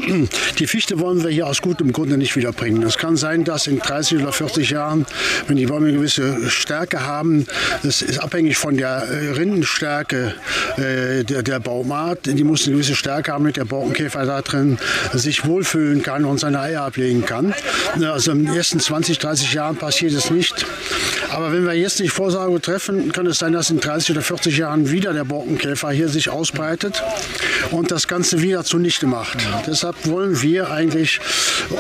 die 0.60 0.68
Fichte 0.68 1.00
wollen 1.00 1.24
wir 1.24 1.30
hier 1.30 1.48
aus 1.48 1.62
gutem 1.62 1.92
Grunde 1.92 2.18
nicht 2.18 2.36
wiederbringen. 2.36 2.84
Es 2.84 2.98
kann 2.98 3.18
sein, 3.18 3.44
dass 3.44 3.68
in 3.68 3.80
30 3.80 4.22
oder 4.22 4.32
40 4.32 4.70
Jahren, 4.70 5.06
wenn 5.48 5.58
die 5.58 5.66
Bäume 5.66 5.88
eine 5.88 5.98
gewisse 5.98 6.50
Stärke 6.50 7.06
haben, 7.06 7.46
das 7.84 8.02
ist 8.02 8.20
abhängig 8.20 8.58
von 8.58 8.78
der 8.78 9.08
äh, 9.08 9.32
Rindenstärke 9.32 10.36
äh, 10.78 11.24
der, 11.24 11.44
der 11.44 11.60
Baumart, 11.60 12.26
die 12.26 12.44
muss 12.44 12.66
eine 12.66 12.74
gewisse 12.74 12.96
Stärke 12.96 13.34
haben, 13.34 13.44
mit 13.44 13.58
der 13.58 13.66
Borkenkäfer 13.66 14.26
da 14.26 14.42
drin 14.42 14.78
sich 15.14 15.46
wohlfühlen 15.46 16.02
kann 16.02 16.26
und 16.26 16.40
seine 16.40 16.60
Eier 16.60 16.84
ablegen 16.84 17.26
kann. 17.26 17.54
Also 18.02 18.32
in 18.32 18.46
den 18.46 18.56
ersten 18.56 18.80
20, 18.80 19.20
30 19.20 19.54
Jahren 19.54 19.76
passiert 19.76 20.14
es 20.14 20.30
nicht. 20.30 20.66
Aber 21.32 21.52
wenn 21.52 21.66
wir 21.66 21.74
jetzt 21.74 22.00
nicht 22.00 22.12
Vorsorge 22.12 22.60
treffen, 22.60 23.12
kann 23.12 23.28
es 23.28 23.40
sein, 23.40 23.54
dass 23.54 23.70
in 23.70 23.80
30 23.80 24.12
oder 24.12 24.22
40 24.22 24.58
Jahren 24.58 24.90
wieder 24.90 25.14
der 25.14 25.26
Borkenkäfer 25.26 25.92
hier 25.92 26.10
sich 26.10 26.30
ausbreitet 26.30 27.04
und 27.72 27.92
das 27.92 28.08
Ganze 28.08 28.42
wieder 28.42 28.64
zunichte 28.64 29.06
macht. 29.06 29.38
Deshalb 29.68 29.96
wollen 30.08 30.42
wir 30.42 30.72
eigentlich 30.72 31.20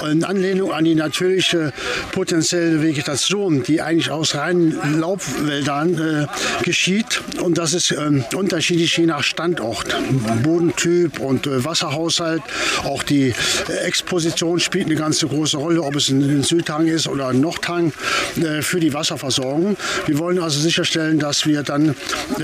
in 0.09 0.23
Anlehnung 0.23 0.71
an 0.71 0.85
die 0.85 0.95
natürliche 0.95 1.73
potenzielle 2.11 2.81
Vegetation, 2.83 3.63
die 3.63 3.81
eigentlich 3.81 4.11
aus 4.11 4.35
reinen 4.35 4.99
Laubwäldern 4.99 6.27
äh, 6.29 6.63
geschieht, 6.63 7.21
und 7.41 7.57
das 7.57 7.73
ist 7.73 7.91
ähm, 7.91 8.23
unterschiedlich 8.35 8.95
je 8.97 9.05
nach 9.05 9.23
Standort, 9.23 9.95
Bodentyp 10.43 11.19
und 11.19 11.47
äh, 11.47 11.63
Wasserhaushalt. 11.63 12.43
Auch 12.83 13.03
die 13.03 13.33
äh, 13.67 13.73
Exposition 13.85 14.59
spielt 14.59 14.85
eine 14.85 14.95
ganz 14.95 15.19
große 15.19 15.57
Rolle, 15.57 15.81
ob 15.81 15.95
es 15.95 16.09
ein, 16.09 16.21
ein 16.21 16.43
Südhang 16.43 16.87
ist 16.87 17.07
oder 17.07 17.29
ein 17.29 17.41
Nordhang 17.41 17.93
äh, 18.37 18.61
für 18.61 18.79
die 18.79 18.93
Wasserversorgung. 18.93 19.38
Wir 19.39 20.17
wollen 20.19 20.39
also 20.39 20.59
sicherstellen, 20.59 21.19
dass 21.19 21.45
wir 21.45 21.63
dann 21.63 21.95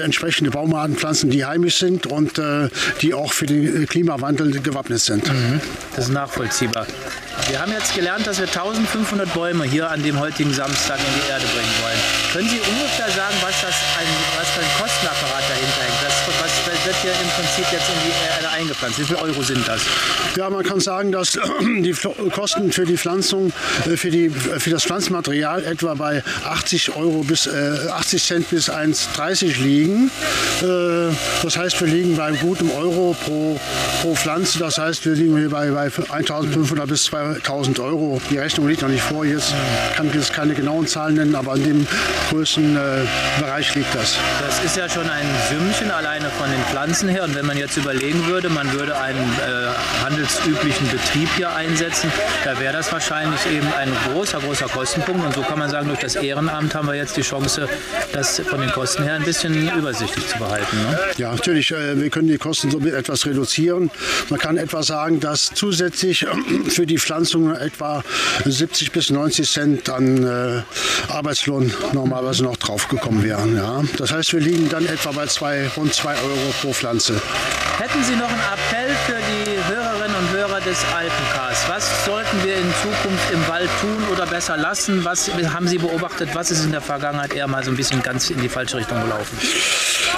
entsprechende 0.02 0.52
Baumarten 0.52 0.96
pflanzen, 0.96 1.30
die 1.30 1.46
heimisch 1.46 1.78
sind 1.78 2.08
und 2.08 2.38
äh, 2.40 2.70
die 3.02 3.14
auch 3.14 3.34
für 3.34 3.46
den 3.46 3.88
Klimawandel 3.88 4.62
gewappnet 4.62 5.00
sind. 5.00 5.28
Mhm. 5.28 5.62
Das 5.96 6.06
ist 6.06 6.12
nachvollziehbar. 6.12 6.88
Wir 7.50 7.62
haben 7.62 7.72
jetzt 7.72 7.94
gelernt, 7.94 8.26
dass 8.26 8.40
wir 8.40 8.48
1500 8.48 9.32
Bäume 9.34 9.66
hier 9.66 9.92
an 9.92 10.02
dem 10.02 10.20
heutigen 10.20 10.54
Samstag 10.54 10.98
in 10.98 11.14
die 11.22 11.30
Erde 11.30 11.46
bringen 11.54 11.76
wollen. 11.84 12.00
Können 12.34 12.50
Sie 12.50 12.58
ungefähr 12.58 13.12
sagen, 13.12 13.36
was, 13.42 13.62
das 13.62 13.76
ein, 14.00 14.08
was 14.40 14.50
für 14.50 14.62
ein 14.62 14.72
Kostenapparat 14.82 15.44
dahinter 15.46 15.82
hängt? 15.86 16.00
Das, 16.02 16.25
wird 16.86 16.96
hier 17.02 17.12
im 17.12 17.30
Prinzip 17.30 17.66
jetzt 17.72 17.90
in 17.90 17.96
die 18.06 18.36
Erde 18.36 18.50
eingepflanzt? 18.50 19.00
Wie 19.00 19.04
viel 19.04 19.16
Euro 19.16 19.42
sind 19.42 19.68
das? 19.68 19.82
Ja, 20.36 20.50
man 20.50 20.64
kann 20.64 20.80
sagen, 20.80 21.12
dass 21.12 21.32
die 21.62 21.96
Kosten 22.32 22.72
für 22.72 22.86
die 22.86 22.98
Pflanzung, 22.98 23.52
äh, 23.86 23.98
für, 23.98 24.12
die, 24.12 24.30
für 24.30 24.70
das 24.70 24.84
Pflanzmaterial 24.84 25.64
etwa 25.64 25.94
bei 25.96 26.24
80 26.44 26.96
Euro 26.96 27.24
bis 27.24 27.48
äh, 27.48 27.90
80 27.92 28.24
Cent 28.24 28.50
bis 28.50 28.70
1,30 28.70 29.62
liegen. 29.62 30.12
Äh, 30.62 31.16
das 31.44 31.58
heißt, 31.58 31.80
wir 31.82 31.88
liegen 31.88 32.16
bei 32.16 32.32
gutem 32.34 32.72
Euro 32.72 33.16
pro, 33.24 33.60
pro 34.02 34.16
Pflanze. 34.16 34.60
Das 34.60 34.78
heißt, 34.78 35.06
wir 35.06 35.14
liegen 35.14 35.38
hier 35.38 35.50
bei, 35.50 35.72
bei 35.72 35.88
1.500 35.88 36.86
bis 36.86 37.08
2.000 37.10 37.82
Euro. 37.82 38.22
Die 38.30 38.38
Rechnung 38.38 38.68
liegt 38.68 38.82
noch 38.82 38.90
nicht 38.90 39.04
vor. 39.04 39.26
Jetzt 39.26 39.54
kann 39.96 40.08
ich 40.08 40.14
jetzt 40.14 40.34
keine 40.34 40.54
genauen 40.54 40.88
Zahlen 40.88 41.16
nennen, 41.16 41.36
aber 41.36 41.56
in 41.56 41.64
dem 41.64 41.88
größten 42.30 42.76
äh, 42.76 42.80
Bereich 43.40 43.74
liegt 43.76 43.94
das. 43.96 44.16
Das 44.46 44.64
ist 44.64 44.78
ja 44.78 44.88
schon 44.90 45.10
ein 45.10 45.26
Sümmchen 45.50 45.92
alleine 45.92 46.30
von 46.38 46.50
den 46.50 46.64
Pflanzen 46.76 47.08
her. 47.08 47.24
Und 47.24 47.36
wenn 47.36 47.46
man 47.46 47.58
jetzt 47.58 47.78
überlegen 47.78 48.28
würde, 48.28 48.50
man 48.50 48.70
würde 48.74 49.00
einen 49.00 49.18
äh, 49.18 50.04
handelsüblichen 50.04 50.90
Betrieb 50.90 51.30
hier 51.38 51.56
einsetzen, 51.56 52.12
da 52.44 52.60
wäre 52.60 52.74
das 52.74 52.92
wahrscheinlich 52.92 53.40
eben 53.50 53.66
ein 53.80 53.90
großer, 54.12 54.40
großer 54.40 54.66
Kostenpunkt. 54.66 55.26
Und 55.26 55.34
so 55.34 55.42
kann 55.42 55.58
man 55.58 55.70
sagen, 55.70 55.88
durch 55.88 56.02
das 56.02 56.18
Ehrenamt 56.18 56.76
haben 56.76 56.90
wir 56.90 56.96
jetzt 56.96 57.16
die 57.16 57.22
Chance, 57.22 57.70
das 58.12 58.42
von 58.42 58.60
den 58.60 58.70
Kosten 58.72 59.04
her 59.04 59.14
ein 59.14 59.24
bisschen 59.24 59.72
übersichtlich 59.74 60.28
zu 60.28 60.38
behalten. 60.38 60.76
Ne? 60.76 61.00
Ja, 61.16 61.32
natürlich. 61.32 61.72
Äh, 61.72 62.02
wir 62.02 62.10
können 62.10 62.28
die 62.28 62.38
Kosten 62.38 62.70
somit 62.70 62.94
etwas 62.94 63.26
reduzieren. 63.26 63.90
Man 64.30 64.38
kann 64.42 64.58
etwa 64.58 64.84
sagen, 64.84 65.22
dass 65.22 65.52
zusätzlich 65.54 66.24
äh, 66.24 66.70
für 66.70 66.86
die 66.86 66.98
Pflanzung 66.98 67.56
etwa 67.56 68.04
70 68.44 68.92
bis 68.92 69.12
90 69.12 69.50
Cent 69.50 69.90
an 69.90 70.26
äh, 70.26 70.62
Arbeitslohn 71.10 71.72
normalerweise 71.94 72.44
noch 72.44 72.58
draufgekommen 72.58 73.24
wären. 73.24 73.56
Ja. 73.56 73.82
Das 73.96 74.12
heißt, 74.12 74.34
wir 74.34 74.42
liegen 74.42 74.68
dann 74.68 74.86
etwa 74.88 75.12
bei 75.12 75.26
zwei, 75.28 75.70
rund 75.78 75.94
2 75.94 76.10
Euro 76.10 76.65
pro. 76.66 77.14
Hätten 77.78 78.04
Sie 78.04 78.16
noch 78.16 78.30
einen 78.30 78.40
Appell 78.40 78.96
für 79.06 79.20
die 79.20 79.74
Hörerinnen 79.74 80.16
und 80.16 80.32
Hörer 80.32 80.62
des 80.62 80.78
Alpencasts? 80.96 81.68
Was 81.68 82.06
sollten 82.06 82.44
wir 82.44 82.56
in 82.56 82.74
Zukunft 82.82 83.32
im 83.32 83.48
Wald 83.48 83.70
tun 83.82 84.04
oder 84.12 84.26
besser 84.26 84.58
lassen? 84.58 85.04
Was 85.04 85.30
haben 85.30 85.68
Sie 85.68 85.78
beobachtet? 85.78 86.30
Was 86.34 86.52
ist 86.52 86.64
in 86.64 86.72
der 86.72 86.82
Vergangenheit 86.82 87.34
eher 87.34 87.48
mal 87.48 87.64
so 87.64 87.72
ein 87.72 87.78
bisschen 87.78 88.02
ganz 88.02 88.30
in 88.30 88.42
die 88.42 88.50
falsche 88.50 88.78
Richtung 88.78 89.02
gelaufen? 89.02 89.38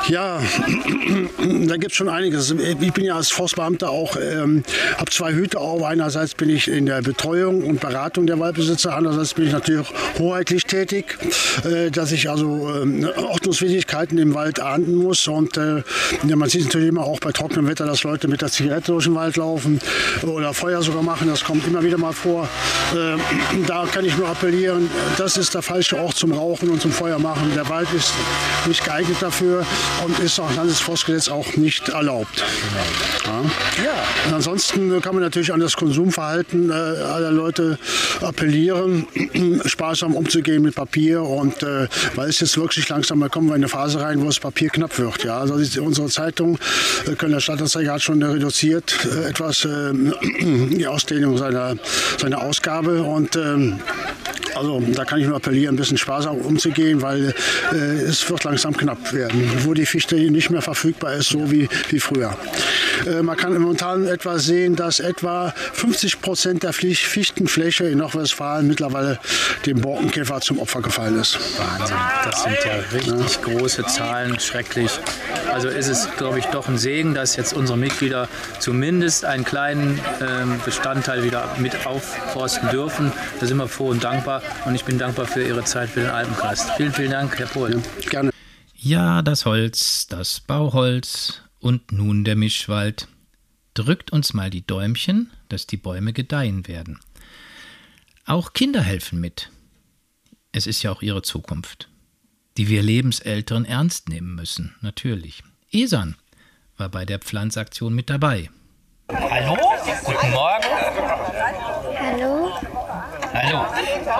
Ja, 0.10 0.40
da 1.68 1.76
gibt 1.76 1.92
es 1.92 1.98
schon 1.98 2.08
einiges. 2.08 2.52
Ich 2.52 2.94
bin 2.94 3.04
ja 3.04 3.16
als 3.16 3.30
Forstbeamter 3.30 3.90
auch, 3.90 4.16
ähm, 4.16 4.64
habe 4.98 5.12
zwei 5.12 5.34
Hüte 5.34 5.60
auf. 5.60 5.84
Einerseits 5.84 6.34
bin 6.34 6.50
ich 6.50 6.70
in 6.70 6.86
der 6.86 7.02
Betreuung 7.02 7.64
und 7.64 7.82
Beratung 7.82 8.26
der 8.26 8.40
Waldbesitzer, 8.40 8.96
andererseits 8.96 9.34
bin 9.34 9.48
ich 9.48 9.52
natürlich 9.52 9.88
hoheitlich 10.18 10.64
tätig, 10.64 11.18
äh, 11.66 11.92
dass 11.92 12.14
ich 12.14 12.30
also 12.30 12.70
äh, 12.70 13.06
Ordnungswidrigkeiten 13.18 14.18
im 14.18 14.34
Wald 14.34 14.62
ahnden 14.62 14.96
muss. 14.96 15.28
Und 15.28 15.58
äh, 15.58 15.84
ja, 16.26 16.36
man 16.38 16.48
sieht 16.48 16.64
natürlich 16.66 16.88
immer 16.88 17.04
auch 17.04 17.20
bei 17.20 17.34
trockenem 17.34 17.68
Wetter, 17.68 17.86
dass 17.86 18.04
Leute 18.04 18.30
mit 18.30 18.42
der 18.42 18.50
Zigarette 18.50 18.94
durch 18.94 19.06
den 19.06 19.16
Wald 19.16 19.36
laufen 19.36 19.82
oder 20.24 20.54
Feuer 20.54 20.82
sogar 20.84 21.04
machen. 21.04 21.28
Das 21.28 21.44
kommt 21.44 21.68
immer 21.68 21.84
wieder 21.84 21.98
mal 21.98 22.14
vor. 22.14 22.48
Äh, 22.94 23.18
da 23.68 23.86
kann 23.92 24.06
ich 24.06 24.18
nur 24.18 24.30
appellieren, 24.30 24.90
das 25.18 25.36
ist 25.36 25.54
der 25.54 25.62
falsche 25.62 25.98
Ort 25.98 26.16
zum 26.16 26.32
Rauchen 26.32 26.70
und 26.70 26.82
zum 26.82 26.92
Feuer 26.92 27.20
machen. 27.20 27.52
Der 27.56 27.68
Wald 27.68 27.90
ist 27.94 28.14
nicht 28.68 28.86
geeignet 28.86 29.18
dafür 29.20 29.66
und 30.06 30.20
ist 30.20 30.40
auch 30.40 30.54
Landesforstgesetz 30.56 31.30
auch 31.30 31.56
nicht 31.56 31.90
erlaubt. 31.90 32.44
Ja. 33.26 33.84
ja. 33.84 34.04
Und 34.28 34.34
ansonsten 34.34 35.02
kann 35.02 35.16
man 35.16 35.24
natürlich 35.24 35.52
an 35.52 35.60
das 35.60 35.76
Konsumverhalten 35.76 36.70
äh, 36.70 36.74
aller 36.74 37.32
Leute 37.32 37.78
appellieren, 38.22 39.08
sparsam 39.66 40.16
umzugehen 40.16 40.64
mit 40.64 40.76
Papier 40.76 41.22
und 41.24 41.64
äh, 41.64 41.88
weil 42.16 42.30
es 42.30 42.40
jetzt 42.40 42.58
wirklich 42.58 42.88
langsam, 42.90 43.20
da 43.20 43.30
kommen 43.30 43.48
wir 43.48 43.56
in 43.56 43.62
eine 43.62 43.70
Phase 43.70 44.02
rein, 44.02 44.22
wo 44.22 44.26
das 44.26 44.40
Papier 44.40 44.70
knapp 44.70 44.98
wird. 44.98 45.24
Ja. 45.24 45.40
Also 45.40 45.56
unsere 45.82 46.08
Zeitung, 46.10 46.58
äh, 47.06 47.16
Kölner 47.16 47.42
Stadtanzeiger 47.42 47.94
hat 47.94 48.02
schon 48.02 48.22
reduziert 48.24 48.94
äh, 49.06 49.30
etwas 49.30 49.66
äh, 49.66 49.94
die 50.42 50.88
Ausdehnung 50.88 51.38
seiner, 51.38 51.76
seiner 52.18 52.42
Ausgabe 52.42 53.04
und 53.04 53.36
ähm, 53.36 53.80
also 54.58 54.80
da 54.80 55.06
kann 55.06 55.20
ich 55.20 55.28
nur 55.28 55.36
appellieren, 55.36 55.76
ein 55.76 55.78
bisschen 55.78 55.98
sparsam 55.98 56.38
umzugehen, 56.38 57.02
weil 57.02 57.34
äh, 57.72 57.76
es 57.76 58.30
wird 58.30 58.44
langsam 58.44 58.76
knapp 58.76 59.14
werden, 59.14 59.50
wo 59.64 59.74
die 59.74 59.86
Fichte 59.86 60.16
nicht 60.16 60.50
mehr 60.50 60.62
verfügbar 60.62 61.14
ist, 61.14 61.30
so 61.30 61.52
wie, 61.52 61.70
wie 61.90 62.00
früher. 62.00 62.36
Äh, 63.06 63.22
man 63.22 63.38
kann 63.38 63.54
momentan 63.54 64.08
etwa 64.08 64.40
sehen, 64.40 64.76
dass 64.76 65.00
etwa 65.00 65.54
50 65.74 66.22
Prozent 66.22 66.64
der 66.64 66.74
Fichtenfläche 66.74 67.86
in 67.86 68.00
Nordwestfalen 68.00 68.68
mittlerweile 68.68 69.20
dem 69.66 69.82
Borkenkäfer 69.82 70.42
zum 70.42 70.60
Opfer 70.60 70.82
gefallen 70.82 71.20
ist. 71.20 71.38
Wahnsinn, 71.58 71.98
das 72.24 72.44
sind 72.44 72.58
ja 72.66 72.76
richtig 72.94 73.36
ja. 73.36 73.42
große 73.44 73.86
Zahlen, 73.86 74.40
schrecklich. 74.40 74.92
Also 75.52 75.70
ist 75.70 75.88
es, 75.88 76.08
glaube 76.18 76.40
ich, 76.40 76.46
doch 76.46 76.68
ein 76.68 76.78
Segen, 76.78 77.14
dass 77.14 77.36
jetzt 77.36 77.54
unsere 77.54 77.78
Mitglieder 77.78 78.28
zumindest 78.60 79.26
einen 79.26 79.46
kleinen 79.46 80.00
ähm, 80.22 80.60
Bestandteil 80.66 81.24
wieder 81.24 81.56
mit 81.58 81.86
aufforsten 81.86 82.70
dürfen. 82.70 83.12
Da 83.40 83.46
sind 83.46 83.58
wir 83.58 83.68
froh 83.68 83.88
und 83.88 84.04
dankbar 84.04 84.42
und 84.66 84.76
ich 84.76 84.84
bin 84.84 84.98
dankbar 84.98 85.26
für 85.26 85.44
Ihre 85.44 85.64
Zeit 85.64 85.90
für 85.90 86.02
den 86.02 86.10
Alpenkast. 86.10 86.72
Vielen, 86.78 86.94
vielen 86.94 87.12
Dank, 87.12 87.38
Herr 87.40 87.48
Pohl. 87.48 87.82
Ja, 88.02 88.10
gerne. 88.10 88.32
Ja, 88.76 89.22
das 89.22 89.46
Holz, 89.46 90.08
das 90.08 90.40
Bauholz 90.40 91.42
und 91.60 91.92
nun 91.92 92.24
der 92.24 92.36
Mischwald. 92.36 93.08
Drückt 93.74 94.12
uns 94.12 94.34
mal 94.34 94.50
die 94.50 94.66
Däumchen, 94.66 95.32
dass 95.50 95.68
die 95.68 95.78
Bäume 95.78 96.14
gedeihen 96.14 96.68
werden. 96.68 97.00
Auch 98.26 98.54
Kinder 98.54 98.82
helfen 98.82 99.20
mit. 99.20 99.52
Es 100.52 100.68
ist 100.68 100.84
ja 100.84 100.92
auch 100.92 101.02
ihre 101.02 101.22
Zukunft, 101.22 101.90
die 102.58 102.68
wir 102.68 102.82
Lebensälteren 102.82 103.66
ernst 103.66 104.10
nehmen 104.10 104.36
müssen, 104.36 104.76
natürlich. 104.82 105.44
Esan 105.72 106.16
war 106.78 106.90
bei 106.90 107.06
der 107.06 107.20
Pflanzaktion 107.20 107.94
mit 107.94 108.10
dabei. 108.10 108.50
Hallo, 109.10 109.58
guten 110.04 110.32
Morgen. 110.32 111.17
Hallo. 113.38 113.66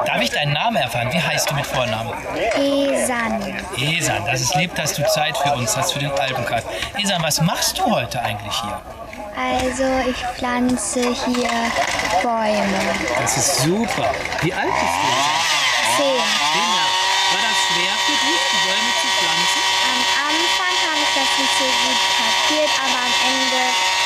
Darf 0.06 0.22
ich 0.22 0.30
deinen 0.30 0.54
Namen 0.54 0.76
erfahren? 0.78 1.12
Wie 1.12 1.20
heißt 1.20 1.50
du 1.50 1.56
mit 1.56 1.66
Vornamen? 1.66 2.14
Esan. 2.56 3.42
Esan, 3.76 4.24
das 4.28 4.42
ist 4.42 4.54
lieb, 4.56 4.76
dass 4.76 4.94
du 4.94 5.04
Zeit 5.08 5.36
für 5.38 5.54
uns 5.54 5.76
hast, 5.76 5.94
für 5.94 6.00
den 6.00 6.12
Alpenkast. 6.12 6.68
Esan, 7.02 7.24
was 7.24 7.42
machst 7.42 7.80
du 7.80 7.86
heute 7.96 8.22
eigentlich 8.22 8.54
hier? 8.62 8.80
Also 9.36 10.10
ich 10.10 10.18
pflanze 10.38 11.02
hier 11.02 11.50
Bäume. 12.22 12.80
Das 13.20 13.38
ist 13.38 13.64
super. 13.64 14.12
Wie 14.42 14.54
alt 14.54 14.70
bist 14.70 14.98
du? 15.02 15.08
Zehn. 15.98 16.22
Zehn 16.54 16.70
Jahre. 16.78 16.94
War 17.34 17.42
das 17.42 17.58
schwer 17.66 17.94
für 18.06 18.18
dich, 18.22 18.42
die 18.54 18.62
Bäume 18.70 18.92
zu 19.02 19.08
pflanzen? 19.18 19.62
Am 19.82 20.02
Anfang 20.30 20.76
habe 20.86 21.02
ich 21.02 21.14
das 21.18 21.30
nicht 21.42 21.56
so 21.58 21.66
gut 21.66 22.02
kapiert, 22.22 22.72
aber 22.86 23.00
am 23.02 23.16
Ende 23.26 23.97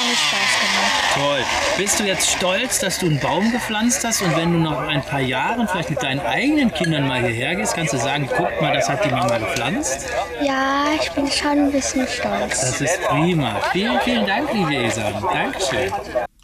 eigentlich 0.00 0.18
Spaß 0.18 0.60
gemacht. 0.60 1.00
Toll. 1.14 1.44
Bist 1.76 2.00
du 2.00 2.04
jetzt 2.04 2.30
stolz, 2.30 2.78
dass 2.78 2.98
du 2.98 3.06
einen 3.06 3.20
Baum 3.20 3.50
gepflanzt 3.52 4.04
hast 4.04 4.22
und 4.22 4.36
wenn 4.36 4.52
du 4.52 4.58
nach 4.58 4.88
ein 4.88 5.02
paar 5.02 5.20
Jahren 5.20 5.68
vielleicht 5.68 5.90
mit 5.90 6.02
deinen 6.02 6.20
eigenen 6.20 6.72
Kindern 6.72 7.06
mal 7.06 7.20
hierher 7.20 7.56
gehst, 7.56 7.74
kannst 7.74 7.92
du 7.92 7.98
sagen, 7.98 8.28
guck 8.28 8.60
mal, 8.60 8.72
das 8.74 8.88
hat 8.88 9.04
die 9.04 9.10
Mama 9.10 9.38
gepflanzt? 9.38 10.08
Ja, 10.42 10.86
ich 11.00 11.10
bin 11.12 11.30
schon 11.30 11.50
ein 11.50 11.72
bisschen 11.72 12.06
stolz. 12.06 12.60
Das 12.60 12.80
ist 12.80 13.02
prima. 13.02 13.60
Vielen, 13.72 14.00
vielen 14.00 14.26
Dank, 14.26 14.52
liebe 14.52 14.74
Esan. 14.76 15.22
Dankeschön. 15.22 15.92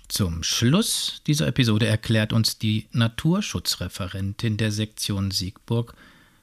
Zum 0.08 0.42
Schluss 0.42 1.20
dieser 1.26 1.48
Episode 1.48 1.86
erklärt 1.86 2.32
uns 2.32 2.58
die 2.58 2.86
Naturschutzreferentin 2.92 4.56
der 4.56 4.70
Sektion 4.70 5.30
Siegburg 5.30 5.94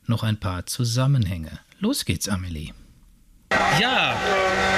noch 0.05 0.23
ein 0.23 0.37
paar 0.37 0.65
Zusammenhänge. 0.65 1.59
Los 1.79 2.03
geht's, 2.05 2.27
Amelie. 2.27 2.73
Ja, 3.79 4.13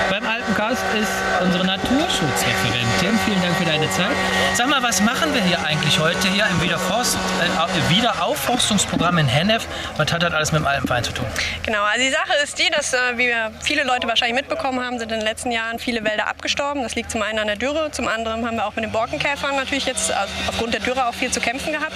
beim 0.10 0.26
Alpencast 0.26 0.84
ist 1.00 1.12
unsere 1.42 1.66
Naturschutzreferentin. 1.66 3.20
Vielen 3.26 3.42
Dank 3.42 3.56
für 3.58 3.66
deine 3.66 3.90
Zeit. 3.90 4.16
Sag 4.54 4.70
mal, 4.70 4.82
was 4.82 5.02
machen 5.02 5.34
wir 5.34 5.42
hier 5.42 5.60
eigentlich 5.66 6.00
heute 6.00 6.28
hier 6.30 6.46
im 6.46 6.62
Wiederforst, 6.62 7.18
äh, 7.42 7.90
Wiederaufforstungsprogramm 7.90 9.18
in 9.18 9.28
Hennef? 9.28 9.68
Was 9.98 10.12
hat 10.14 10.24
das 10.24 10.34
alles 10.34 10.52
mit 10.52 10.62
dem 10.62 10.68
Alpenverein 10.68 11.04
zu 11.04 11.12
tun? 11.12 11.26
Genau, 11.64 11.84
also 11.84 12.00
die 12.00 12.12
Sache 12.12 12.34
ist 12.44 12.58
die, 12.60 12.70
dass, 12.70 12.94
äh, 12.94 12.98
wie 13.16 13.34
viele 13.62 13.84
Leute 13.84 14.08
wahrscheinlich 14.08 14.36
mitbekommen 14.36 14.80
haben, 14.80 15.00
sind 15.00 15.12
in 15.12 15.20
den 15.20 15.28
letzten 15.28 15.52
Jahren 15.52 15.80
viele 15.80 16.04
Wälder 16.04 16.28
abgestorben. 16.28 16.84
Das 16.84 16.96
liegt 16.96 17.12
zum 17.12 17.22
einen 17.22 17.40
an 17.40 17.48
der 17.48 17.58
Dürre, 17.58 17.92
zum 17.92 18.08
anderen 18.08 18.46
haben 18.46 18.56
wir 18.56 18.66
auch 18.66 18.76
mit 18.76 18.86
den 18.86 18.92
Borkenkäfern 18.92 19.56
natürlich 19.56 19.86
jetzt 19.86 20.12
also 20.12 20.32
aufgrund 20.48 20.74
der 20.74 20.82
Dürre 20.82 21.08
auch 21.08 21.14
viel 21.14 21.32
zu 21.32 21.40
kämpfen 21.40 21.74
gehabt. 21.74 21.96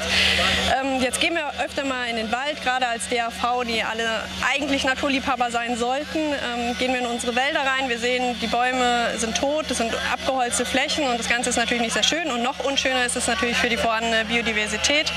Ähm, 0.82 1.02
jetzt 1.02 1.22
gehen 1.22 1.36
wir 1.36 1.48
öfter 1.64 1.86
mal 1.86 2.08
in 2.10 2.16
den 2.16 2.32
Wald, 2.32 2.62
gerade 2.64 2.88
als 2.88 3.08
DAV, 3.10 3.64
die 3.66 3.84
alle 3.84 4.24
eigentlich 4.52 4.84
Naturliebhaber 4.84 5.52
sein 5.52 5.78
sollten. 5.78 6.18
Ähm, 6.18 6.69
gehen 6.78 6.94
wir 6.94 7.00
in 7.00 7.06
unsere 7.06 7.36
Wälder 7.36 7.62
rein. 7.62 7.90
Wir 7.90 8.00
sehen, 8.00 8.38
die 8.42 8.48
Bäume 8.48 9.18
sind 9.18 9.36
tot, 9.38 9.66
das 9.70 9.78
sind 9.78 9.94
abgeholzte 10.12 10.66
Flächen 10.66 11.08
und 11.08 11.20
das 11.20 11.28
Ganze 11.30 11.50
ist 11.50 11.56
natürlich 11.56 11.82
nicht 11.82 11.94
sehr 11.94 12.04
schön. 12.04 12.32
Und 12.32 12.44
noch 12.44 12.60
unschöner 12.60 13.06
ist 13.06 13.16
es 13.16 13.28
natürlich 13.28 13.58
für 13.58 13.70
die 13.70 13.78
vorhandene 13.78 14.26
Biodiversität. 14.26 15.12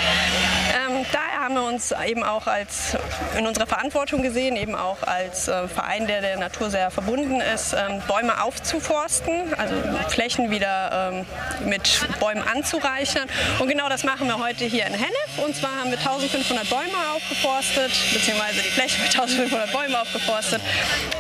Haben 1.43 1.55
wir 1.55 1.65
uns 1.65 1.93
eben 2.07 2.23
auch 2.23 2.47
als 2.47 2.97
in 3.37 3.49
unserer 3.49 3.67
Verantwortung 3.67 4.23
gesehen, 4.23 4.55
eben 4.55 4.77
auch 4.77 5.03
als 5.03 5.49
äh, 5.49 5.67
Verein, 5.67 6.07
der 6.07 6.21
der 6.21 6.39
Natur 6.39 6.71
sehr 6.71 6.89
verbunden 6.93 7.41
ist, 7.41 7.73
ähm, 7.73 8.01
Bäume 8.07 8.41
aufzuforsten, 8.45 9.53
also 9.59 9.75
Flächen 10.09 10.53
wieder 10.53 11.11
ähm, 11.13 11.27
mit 11.69 12.07
Bäumen 12.21 12.47
anzureichern. 12.47 13.29
Und 13.59 13.67
genau 13.67 13.89
das 13.89 14.05
machen 14.05 14.29
wir 14.29 14.39
heute 14.39 14.65
hier 14.67 14.87
in 14.87 14.93
Hennef. 14.93 15.39
Und 15.45 15.57
zwar 15.57 15.71
haben 15.81 15.91
wir 15.91 15.99
1500 15.99 16.71
Bäume 16.71 16.97
aufgeforstet, 17.13 17.91
beziehungsweise 18.13 18.63
die 18.63 18.71
Fläche 18.71 19.03
mit 19.03 19.13
1500 19.13 19.73
Bäumen 19.73 19.97
aufgeforstet. 19.97 20.63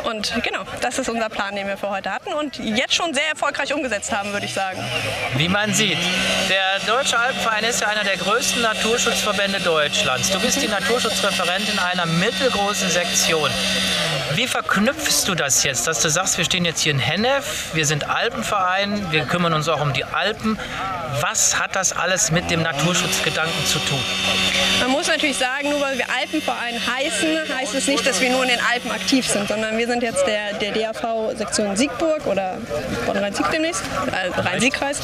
Und 0.05 0.33
genau, 0.44 0.62
das 0.81 1.01
ist 1.01 1.09
unser 1.09 1.31
Plan, 1.31 1.57
den 1.57 1.66
wir 1.66 1.77
für 1.77 1.90
heute 1.90 2.12
hatten 2.12 2.33
und 2.33 2.59
jetzt 2.59 2.94
schon 2.94 3.12
sehr 3.12 3.27
erfolgreich 3.31 3.75
umgesetzt 3.75 4.12
haben, 4.12 4.33
würde 4.33 4.46
ich 4.46 4.55
sagen. 4.55 4.79
Wie 5.35 5.49
man 5.49 5.75
sieht, 5.75 5.99
der 6.49 6.79
Deutsche 6.87 7.18
Alpenverein 7.18 7.64
ist 7.64 7.81
ja 7.81 7.88
einer 7.88 8.05
der 8.05 8.18
größten 8.18 8.62
Naturschutzverbände 8.62 9.59
Deutschlands. 9.59 10.12
Du 10.18 10.40
bist 10.40 10.61
die 10.61 10.68
Naturschutzreferentin 10.68 11.79
einer 11.79 12.05
mittelgroßen 12.05 12.90
Sektion. 12.90 13.51
Wie 14.35 14.46
verknüpfst 14.46 15.25
du 15.27 15.35
das 15.35 15.62
jetzt, 15.62 15.87
dass 15.87 16.01
du 16.01 16.09
sagst, 16.11 16.38
wir 16.38 16.44
stehen 16.44 16.64
jetzt 16.64 16.81
hier 16.81 16.92
in 16.92 16.98
Hennef, 16.98 17.75
wir 17.75 17.87
sind 17.87 18.09
Alpenverein, 18.09 19.11
wir 19.11 19.25
kümmern 19.25 19.53
uns 19.53 19.68
auch 19.68 19.81
um 19.81 19.92
die 19.92 20.05
Alpen. 20.05 20.59
Was 21.20 21.59
hat 21.59 21.77
das 21.77 21.92
alles 21.92 22.31
mit 22.31 22.51
dem 22.51 22.62
Naturschutzgedanken 22.62 23.66
zu 23.66 23.79
tun? 23.81 24.01
Man 24.81 24.90
muss 24.90 25.07
natürlich 25.07 25.37
sagen, 25.37 25.70
nur 25.70 25.81
weil 25.81 25.98
wir 25.98 26.07
Alpenverein 26.11 26.75
heißen, 26.75 27.57
heißt 27.59 27.75
es 27.75 27.87
nicht, 27.87 28.07
dass 28.07 28.20
wir 28.20 28.31
nur 28.31 28.42
in 28.42 28.48
den 28.48 28.61
Alpen 28.61 28.90
aktiv 28.90 29.27
sind, 29.29 29.48
sondern 29.48 29.77
wir 29.77 29.87
sind 29.87 30.03
jetzt 30.03 30.27
der, 30.27 30.55
der 30.55 30.72
DAV-Sektion 30.72 31.77
Siegburg 31.77 32.27
oder 32.27 32.57
Bonn-Rhein-Sieg 33.07 33.51
demnächst, 33.51 33.83
also 34.11 34.40
Rhein-Sieg-Kreis. 34.40 35.01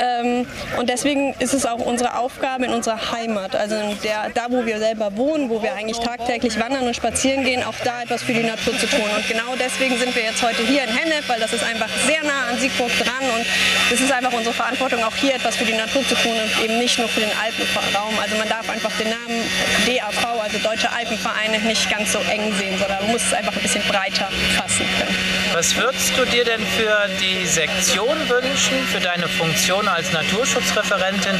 Ähm, 0.00 0.46
und 0.76 0.88
deswegen 0.88 1.34
ist 1.38 1.54
es 1.54 1.64
auch 1.64 1.78
unsere 1.78 2.16
Aufgabe 2.18 2.64
in 2.64 2.72
unserer 2.72 3.12
Heimat, 3.12 3.54
also 3.54 3.76
der, 4.02 4.27
da, 4.34 4.46
wo 4.48 4.64
wir 4.64 4.78
selber 4.78 5.16
wohnen, 5.16 5.50
wo 5.50 5.62
wir 5.62 5.74
eigentlich 5.74 5.98
tagtäglich 5.98 6.58
wandern 6.58 6.86
und 6.86 6.94
spazieren 6.94 7.44
gehen, 7.44 7.62
auch 7.62 7.74
da 7.84 8.02
etwas 8.02 8.22
für 8.22 8.32
die 8.32 8.42
Natur 8.42 8.76
zu 8.78 8.86
tun. 8.86 9.08
Und 9.16 9.26
genau 9.28 9.54
deswegen 9.58 9.98
sind 9.98 10.14
wir 10.14 10.22
jetzt 10.22 10.42
heute 10.42 10.62
hier 10.62 10.84
in 10.84 10.90
Hennef, 10.90 11.28
weil 11.28 11.40
das 11.40 11.52
ist 11.52 11.64
einfach 11.64 11.88
sehr 12.06 12.22
nah 12.24 12.48
an 12.50 12.58
Siegburg 12.58 12.90
dran 12.98 13.30
und 13.36 13.46
es 13.92 14.00
ist 14.00 14.12
einfach 14.12 14.32
unsere 14.32 14.54
Verantwortung, 14.54 15.02
auch 15.04 15.14
hier 15.16 15.34
etwas 15.34 15.56
für 15.56 15.64
die 15.64 15.74
Natur 15.74 16.06
zu 16.06 16.14
tun 16.16 16.32
und 16.32 16.64
eben 16.64 16.78
nicht 16.78 16.98
nur 16.98 17.08
für 17.08 17.20
den 17.20 17.30
Alpenraum. 17.42 18.18
Also 18.20 18.36
man 18.36 18.48
darf 18.48 18.68
einfach 18.68 18.92
den 18.98 19.10
Namen 19.10 19.42
DAV, 19.86 20.40
also 20.42 20.58
Deutsche 20.58 20.90
Alpenvereine, 20.90 21.58
nicht 21.60 21.90
ganz 21.90 22.12
so 22.12 22.18
eng 22.30 22.52
sehen, 22.58 22.78
sondern 22.78 23.02
man 23.02 23.12
muss 23.12 23.22
es 23.22 23.32
einfach 23.32 23.54
ein 23.54 23.62
bisschen 23.62 23.82
breiter 23.84 24.28
fassen 24.56 24.86
können. 24.98 25.16
Was 25.54 25.76
würdest 25.76 26.16
du 26.16 26.24
dir 26.24 26.44
denn 26.44 26.60
für 26.60 27.08
die 27.20 27.46
Sektion 27.46 28.16
wünschen, 28.28 28.86
für 28.92 29.00
deine 29.00 29.28
Funktion 29.28 29.88
als 29.88 30.12
Naturschutzreferentin? 30.12 31.38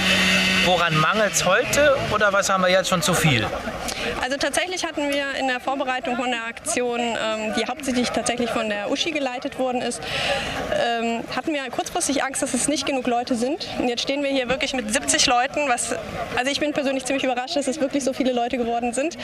Woran 0.65 0.97
mangelt 0.97 1.33
es 1.33 1.45
heute 1.45 1.97
oder 2.11 2.33
was 2.33 2.49
haben 2.49 2.63
wir 2.63 2.71
jetzt 2.71 2.78
schon 2.87 3.03
zu 3.03 3.15
viel? 3.15 3.47
Also 4.21 4.37
tatsächlich 4.37 4.85
hatten 4.85 5.09
wir 5.11 5.35
in 5.39 5.49
der 5.49 5.61
Vorbereitung 5.61 6.17
von 6.17 6.31
der 6.31 6.45
Aktion, 6.45 7.01
ähm, 7.01 7.55
die 7.57 7.67
hauptsächlich 7.67 8.11
tatsächlich 8.11 8.51
von 8.51 8.69
der 8.69 8.91
Uschi 8.91 9.11
geleitet 9.11 9.59
worden 9.59 9.83
ist, 9.83 10.01
ähm, 10.73 11.25
hatten 11.35 11.53
wir 11.53 11.69
kurzfristig 11.71 12.23
Angst, 12.23 12.43
dass 12.43 12.55
es 12.55 12.69
nicht 12.69 12.87
genug 12.87 13.07
Leute 13.07 13.35
sind. 13.35 13.69
Und 13.79 13.89
jetzt 13.89 14.03
stehen 14.03 14.23
wir 14.23 14.31
hier 14.31 14.49
wirklich 14.49 14.75
mit 14.75 14.93
70 14.93 15.27
Leuten, 15.27 15.69
was, 15.69 15.95
also 16.37 16.51
ich 16.51 16.61
bin 16.61 16.73
persönlich 16.73 17.05
ziemlich 17.05 17.25
überrascht, 17.25 17.57
dass 17.57 17.67
es 17.67 17.81
wirklich 17.81 18.05
so 18.05 18.13
viele 18.13 18.33
Leute 18.33 18.59
geworden 18.59 18.93
sind. 18.93 19.17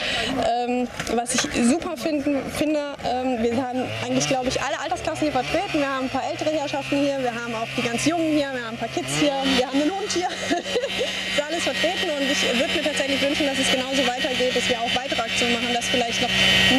Ähm, 0.67 0.87
was 1.13 1.35
ich 1.35 1.41
super 1.63 1.97
finden, 1.97 2.41
finde, 2.51 2.79
ähm, 3.05 3.41
wir 3.41 3.55
haben 3.57 3.83
eigentlich, 4.05 4.27
glaube 4.27 4.47
ich, 4.49 4.61
alle 4.61 4.79
Altersklassen 4.79 5.23
hier 5.23 5.31
vertreten. 5.31 5.79
Wir 5.79 5.89
haben 5.89 6.05
ein 6.05 6.09
paar 6.09 6.29
ältere 6.29 6.51
Herrschaften 6.51 6.97
hier, 6.97 7.19
wir 7.21 7.33
haben 7.33 7.53
auch 7.55 7.67
die 7.77 7.81
ganz 7.81 8.05
Jungen 8.05 8.31
hier, 8.31 8.51
wir 8.53 8.65
haben 8.65 8.75
ein 8.75 8.77
paar 8.77 8.89
Kids 8.89 9.09
hier, 9.19 9.33
wir 9.57 9.67
haben 9.67 9.81
einen 9.81 9.91
Hund 9.91 10.11
hier. 10.11 10.27
ist 11.35 11.41
alles 11.41 11.63
vertreten 11.63 12.09
und 12.15 12.31
ich 12.31 12.41
würde 12.59 12.73
mir 12.73 12.83
tatsächlich 12.83 13.21
wünschen, 13.21 13.45
dass 13.47 13.59
es 13.59 13.71
genauso 13.71 14.05
weitergeht, 14.07 14.54
dass 14.55 14.69
wir 14.69 14.79
auch 14.79 14.95
weitere 14.95 15.21
Aktionen 15.21 15.53
machen, 15.53 15.73
dass 15.73 15.85
vielleicht 15.85 16.21
noch 16.21 16.29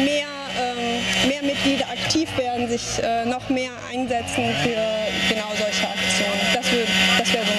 mehr, 0.03 0.27
ähm, 0.59 1.29
mehr 1.29 1.43
Mitglieder 1.43 1.85
aktiv 1.89 2.27
werden, 2.37 2.67
sich 2.67 3.01
äh, 3.03 3.25
noch 3.25 3.47
mehr 3.49 3.71
einsetzen 3.93 4.43
für 4.63 4.81
genau 5.29 5.49
solche 5.55 5.87
Aktionen. 5.87 6.41
Das, 6.53 6.65
das 7.19 7.33
wäre 7.33 7.45
Zukunftsgedanke 7.45 7.47
eigentlich. 7.47 7.56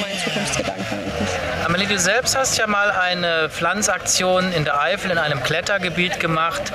Amelie, 1.69 1.87
du 1.87 1.99
selbst 1.99 2.35
hast 2.35 2.57
ja 2.57 2.67
mal 2.67 2.91
eine 2.91 3.51
Pflanzaktion 3.51 4.55
in 4.55 4.65
der 4.65 4.81
Eifel 4.81 5.11
in 5.11 5.19
einem 5.19 5.43
Klettergebiet 5.43 6.19
gemacht. 6.19 6.73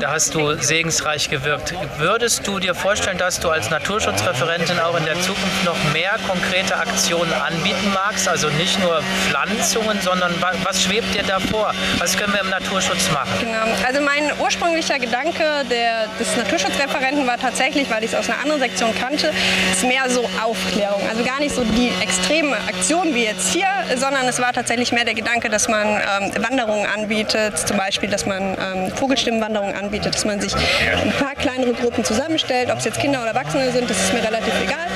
Da 0.00 0.10
hast 0.10 0.34
du 0.34 0.56
segensreich 0.56 1.30
gewirkt. 1.30 1.72
Würdest 1.98 2.44
du 2.44 2.58
dir 2.58 2.74
vorstellen, 2.74 3.16
dass 3.16 3.38
du 3.38 3.48
als 3.48 3.70
Naturschutzreferentin 3.70 4.80
auch 4.80 4.98
in 4.98 5.04
der 5.04 5.14
Zukunft 5.20 5.64
noch 5.64 5.76
mehr 5.92 6.16
konkrete 6.26 6.76
Aktionen 6.76 7.32
anbieten 7.32 7.92
magst? 7.94 8.26
Also 8.26 8.48
nicht 8.48 8.80
nur 8.80 9.02
Pflanzungen, 9.28 10.00
sondern 10.00 10.34
was 10.64 10.82
schwebt 10.82 11.14
dir 11.14 11.22
da 11.22 11.38
vor? 11.38 11.72
Was 11.98 12.16
können 12.16 12.32
wir 12.32 12.40
im 12.40 12.50
Naturschutz 12.50 13.12
machen? 13.12 13.30
Genau. 13.38 13.66
Also 13.86 14.00
mein 14.00 14.32
ursprünglicher 14.40 14.98
Gedanke 14.98 15.44
der, 15.70 16.08
des 16.18 16.36
Naturschutzreferenten 16.36 17.24
war 17.24 17.38
tatsächlich, 17.38 17.88
weil 17.88 18.02
ich 18.02 18.12
es 18.12 18.18
aus 18.18 18.28
einer 18.28 18.40
anderen 18.40 18.62
Sektion 18.62 18.92
kannte, 18.98 19.32
ist 19.70 19.84
mehr 19.84 20.10
so 20.10 20.28
Aufklärung. 20.42 21.02
Also 21.08 21.22
gar 21.22 21.38
nicht 21.38 21.54
so 21.54 21.62
die 21.62 21.92
extreme 22.02 22.56
Aktion 22.66 23.14
wie 23.14 23.26
jetzt 23.26 23.52
hier, 23.52 23.68
sondern 23.94 24.23
es 24.28 24.40
war 24.40 24.52
tatsächlich 24.52 24.92
mehr 24.92 25.04
der 25.04 25.14
Gedanke, 25.14 25.48
dass 25.48 25.68
man 25.68 25.86
ähm, 25.86 26.32
Wanderungen 26.42 26.86
anbietet, 26.86 27.58
zum 27.58 27.76
Beispiel, 27.76 28.08
dass 28.08 28.26
man 28.26 28.42
ähm, 28.42 28.90
Vogelstimmenwanderungen 28.94 29.74
anbietet, 29.74 30.14
dass 30.14 30.24
man 30.24 30.40
sich 30.40 30.54
ein 30.54 31.12
paar 31.12 31.34
kleinere 31.34 31.72
Gruppen 31.72 32.04
zusammenstellt, 32.04 32.70
ob 32.70 32.78
es 32.78 32.84
jetzt 32.84 32.98
Kinder 33.00 33.20
oder 33.20 33.30
Erwachsene 33.30 33.70
sind, 33.70 33.88
das 33.88 33.98
ist 33.98 34.12
mir 34.12 34.22
relativ 34.22 34.52
egal. 34.62 34.86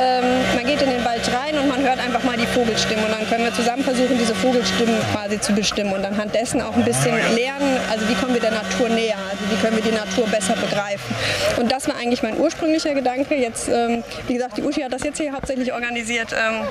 Ähm, 0.00 0.24
man 0.54 0.66
geht 0.66 0.82
in 0.82 0.90
den 0.90 1.04
Wald 1.04 1.22
rein 1.52 1.62
und 1.62 1.68
man 1.68 1.82
hört 1.82 1.98
einfach 1.98 2.22
mal 2.24 2.36
die 2.36 2.46
Vogelstimmen 2.46 3.04
und 3.04 3.12
dann 3.12 3.28
können 3.28 3.44
wir 3.44 3.54
zusammen 3.54 3.84
versuchen, 3.84 4.18
diese 4.18 4.34
Vogelstimmen 4.34 4.96
quasi 5.12 5.40
zu 5.40 5.52
bestimmen 5.52 5.92
und 5.92 6.04
anhand 6.04 6.34
dessen 6.34 6.60
auch 6.60 6.74
ein 6.74 6.84
bisschen 6.84 7.14
lernen, 7.34 7.78
also 7.90 8.08
wie 8.08 8.14
kommen 8.14 8.34
wir 8.34 8.40
der 8.40 8.52
Natur 8.52 8.88
näher, 8.88 9.16
also 9.30 9.42
wie 9.50 9.60
können 9.60 9.76
wir 9.76 9.82
die 9.82 9.96
Natur 9.96 10.26
besser 10.28 10.54
begreifen. 10.54 11.14
Und 11.58 11.70
das 11.70 11.88
war 11.88 11.96
eigentlich 11.96 12.22
mein 12.22 12.38
ursprünglicher 12.38 12.94
Gedanke. 12.94 13.34
Jetzt, 13.34 13.68
ähm, 13.68 14.02
wie 14.26 14.34
gesagt, 14.34 14.56
die 14.56 14.62
Uschi 14.62 14.82
hat 14.82 14.92
das 14.92 15.02
jetzt 15.02 15.18
hier 15.18 15.32
hauptsächlich 15.32 15.72
organisiert. 15.72 16.32
Ähm, 16.32 16.66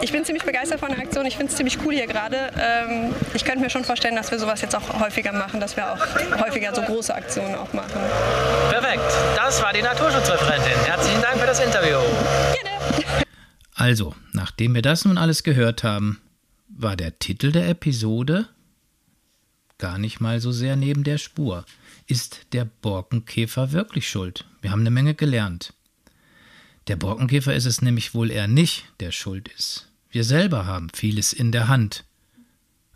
ich 0.00 0.12
bin 0.12 0.24
ziemlich 0.24 0.44
begeistert 0.44 0.80
von 0.80 0.90
der 0.90 0.98
Aktion. 0.98 1.26
Ich 1.26 1.36
finde 1.36 1.50
es 1.50 1.56
ziemlich 1.56 1.78
cool 1.84 1.94
hier 1.94 2.06
gerade. 2.06 2.50
Ähm, 2.58 3.14
ich 3.34 3.44
könnte 3.44 3.60
mir 3.60 3.70
schon 3.70 3.84
vorstellen, 3.84 4.16
dass 4.16 4.30
wir 4.30 4.38
sowas 4.38 4.60
jetzt 4.60 4.74
auch 4.76 5.00
häufiger 5.00 5.32
machen, 5.32 5.60
dass 5.60 5.76
wir 5.76 5.92
auch 5.92 5.98
häufiger 6.44 6.74
so 6.74 6.82
große 6.82 7.14
Aktionen 7.14 7.54
auch 7.54 7.72
machen. 7.72 8.00
Perfekt. 8.70 9.02
Das 9.36 9.62
war 9.62 9.72
die 9.72 9.82
Naturschutzreferentin. 9.82 10.72
Herzlichen 10.84 11.22
Dank 11.22 11.38
für 11.38 11.46
das 11.46 11.60
Interview. 11.60 11.98
Gerne. 12.54 13.29
Also, 13.80 14.14
nachdem 14.34 14.74
wir 14.74 14.82
das 14.82 15.06
nun 15.06 15.16
alles 15.16 15.42
gehört 15.42 15.84
haben, 15.84 16.20
war 16.68 16.96
der 16.96 17.18
Titel 17.18 17.50
der 17.50 17.66
Episode 17.70 18.46
gar 19.78 19.96
nicht 19.96 20.20
mal 20.20 20.38
so 20.38 20.52
sehr 20.52 20.76
neben 20.76 21.02
der 21.02 21.16
Spur. 21.16 21.64
Ist 22.06 22.44
der 22.52 22.66
Borkenkäfer 22.66 23.72
wirklich 23.72 24.06
schuld? 24.06 24.44
Wir 24.60 24.70
haben 24.70 24.80
eine 24.80 24.90
Menge 24.90 25.14
gelernt. 25.14 25.72
Der 26.88 26.96
Borkenkäfer 26.96 27.54
ist 27.54 27.64
es 27.64 27.80
nämlich 27.80 28.12
wohl 28.12 28.30
eher 28.30 28.48
nicht, 28.48 28.84
der 29.00 29.12
schuld 29.12 29.48
ist. 29.48 29.88
Wir 30.10 30.24
selber 30.24 30.66
haben 30.66 30.88
vieles 30.92 31.32
in 31.32 31.50
der 31.50 31.68
Hand. 31.68 32.04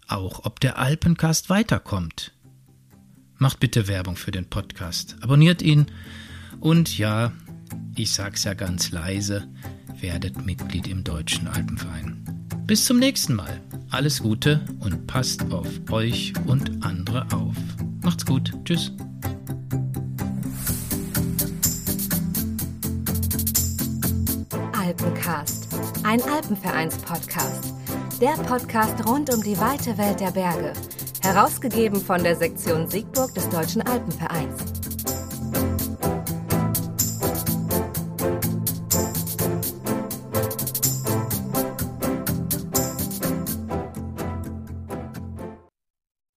Auch 0.07 0.45
ob 0.45 0.61
der 0.61 0.77
Alpencast 0.79 1.49
weiterkommt. 1.49 2.33
Macht 3.39 3.59
bitte 3.59 3.89
Werbung 3.89 4.17
für 4.17 4.33
den 4.33 4.51
Podcast. 4.51 5.17
Abonniert 5.23 5.63
ihn. 5.63 5.87
Und 6.61 6.99
ja, 6.99 7.33
ich 7.97 8.13
sag's 8.13 8.45
ja 8.45 8.53
ganz 8.53 8.91
leise, 8.91 9.49
werdet 10.05 10.45
Mitglied 10.45 10.87
im 10.87 11.03
Deutschen 11.03 11.49
Alpenverein. 11.49 12.23
Bis 12.67 12.85
zum 12.85 12.99
nächsten 12.99 13.35
Mal. 13.35 13.63
Alles 13.91 14.23
Gute 14.23 14.61
und 14.81 15.07
passt 15.07 15.51
auf 15.51 15.67
euch 15.91 16.35
und 16.47 16.85
andere 16.85 17.27
auf. 17.33 17.57
Macht's 18.03 18.27
gut. 18.27 18.53
Tschüss. 18.67 18.93
Alpencast, 24.79 25.69
ein 26.03 26.21
Alpenvereins-Podcast. 26.21 27.73
Der 28.21 28.35
Podcast 28.43 29.09
rund 29.09 29.33
um 29.33 29.43
die 29.43 29.57
weite 29.57 29.97
Welt 29.97 30.21
der 30.21 30.33
Berge. 30.33 30.75
Herausgegeben 31.23 31.99
von 31.99 32.23
der 32.23 32.37
Sektion 32.37 32.91
Siegburg 32.91 33.35
des 33.35 33.49
Deutschen 33.49 33.81
Alpenvereins. 33.81 34.74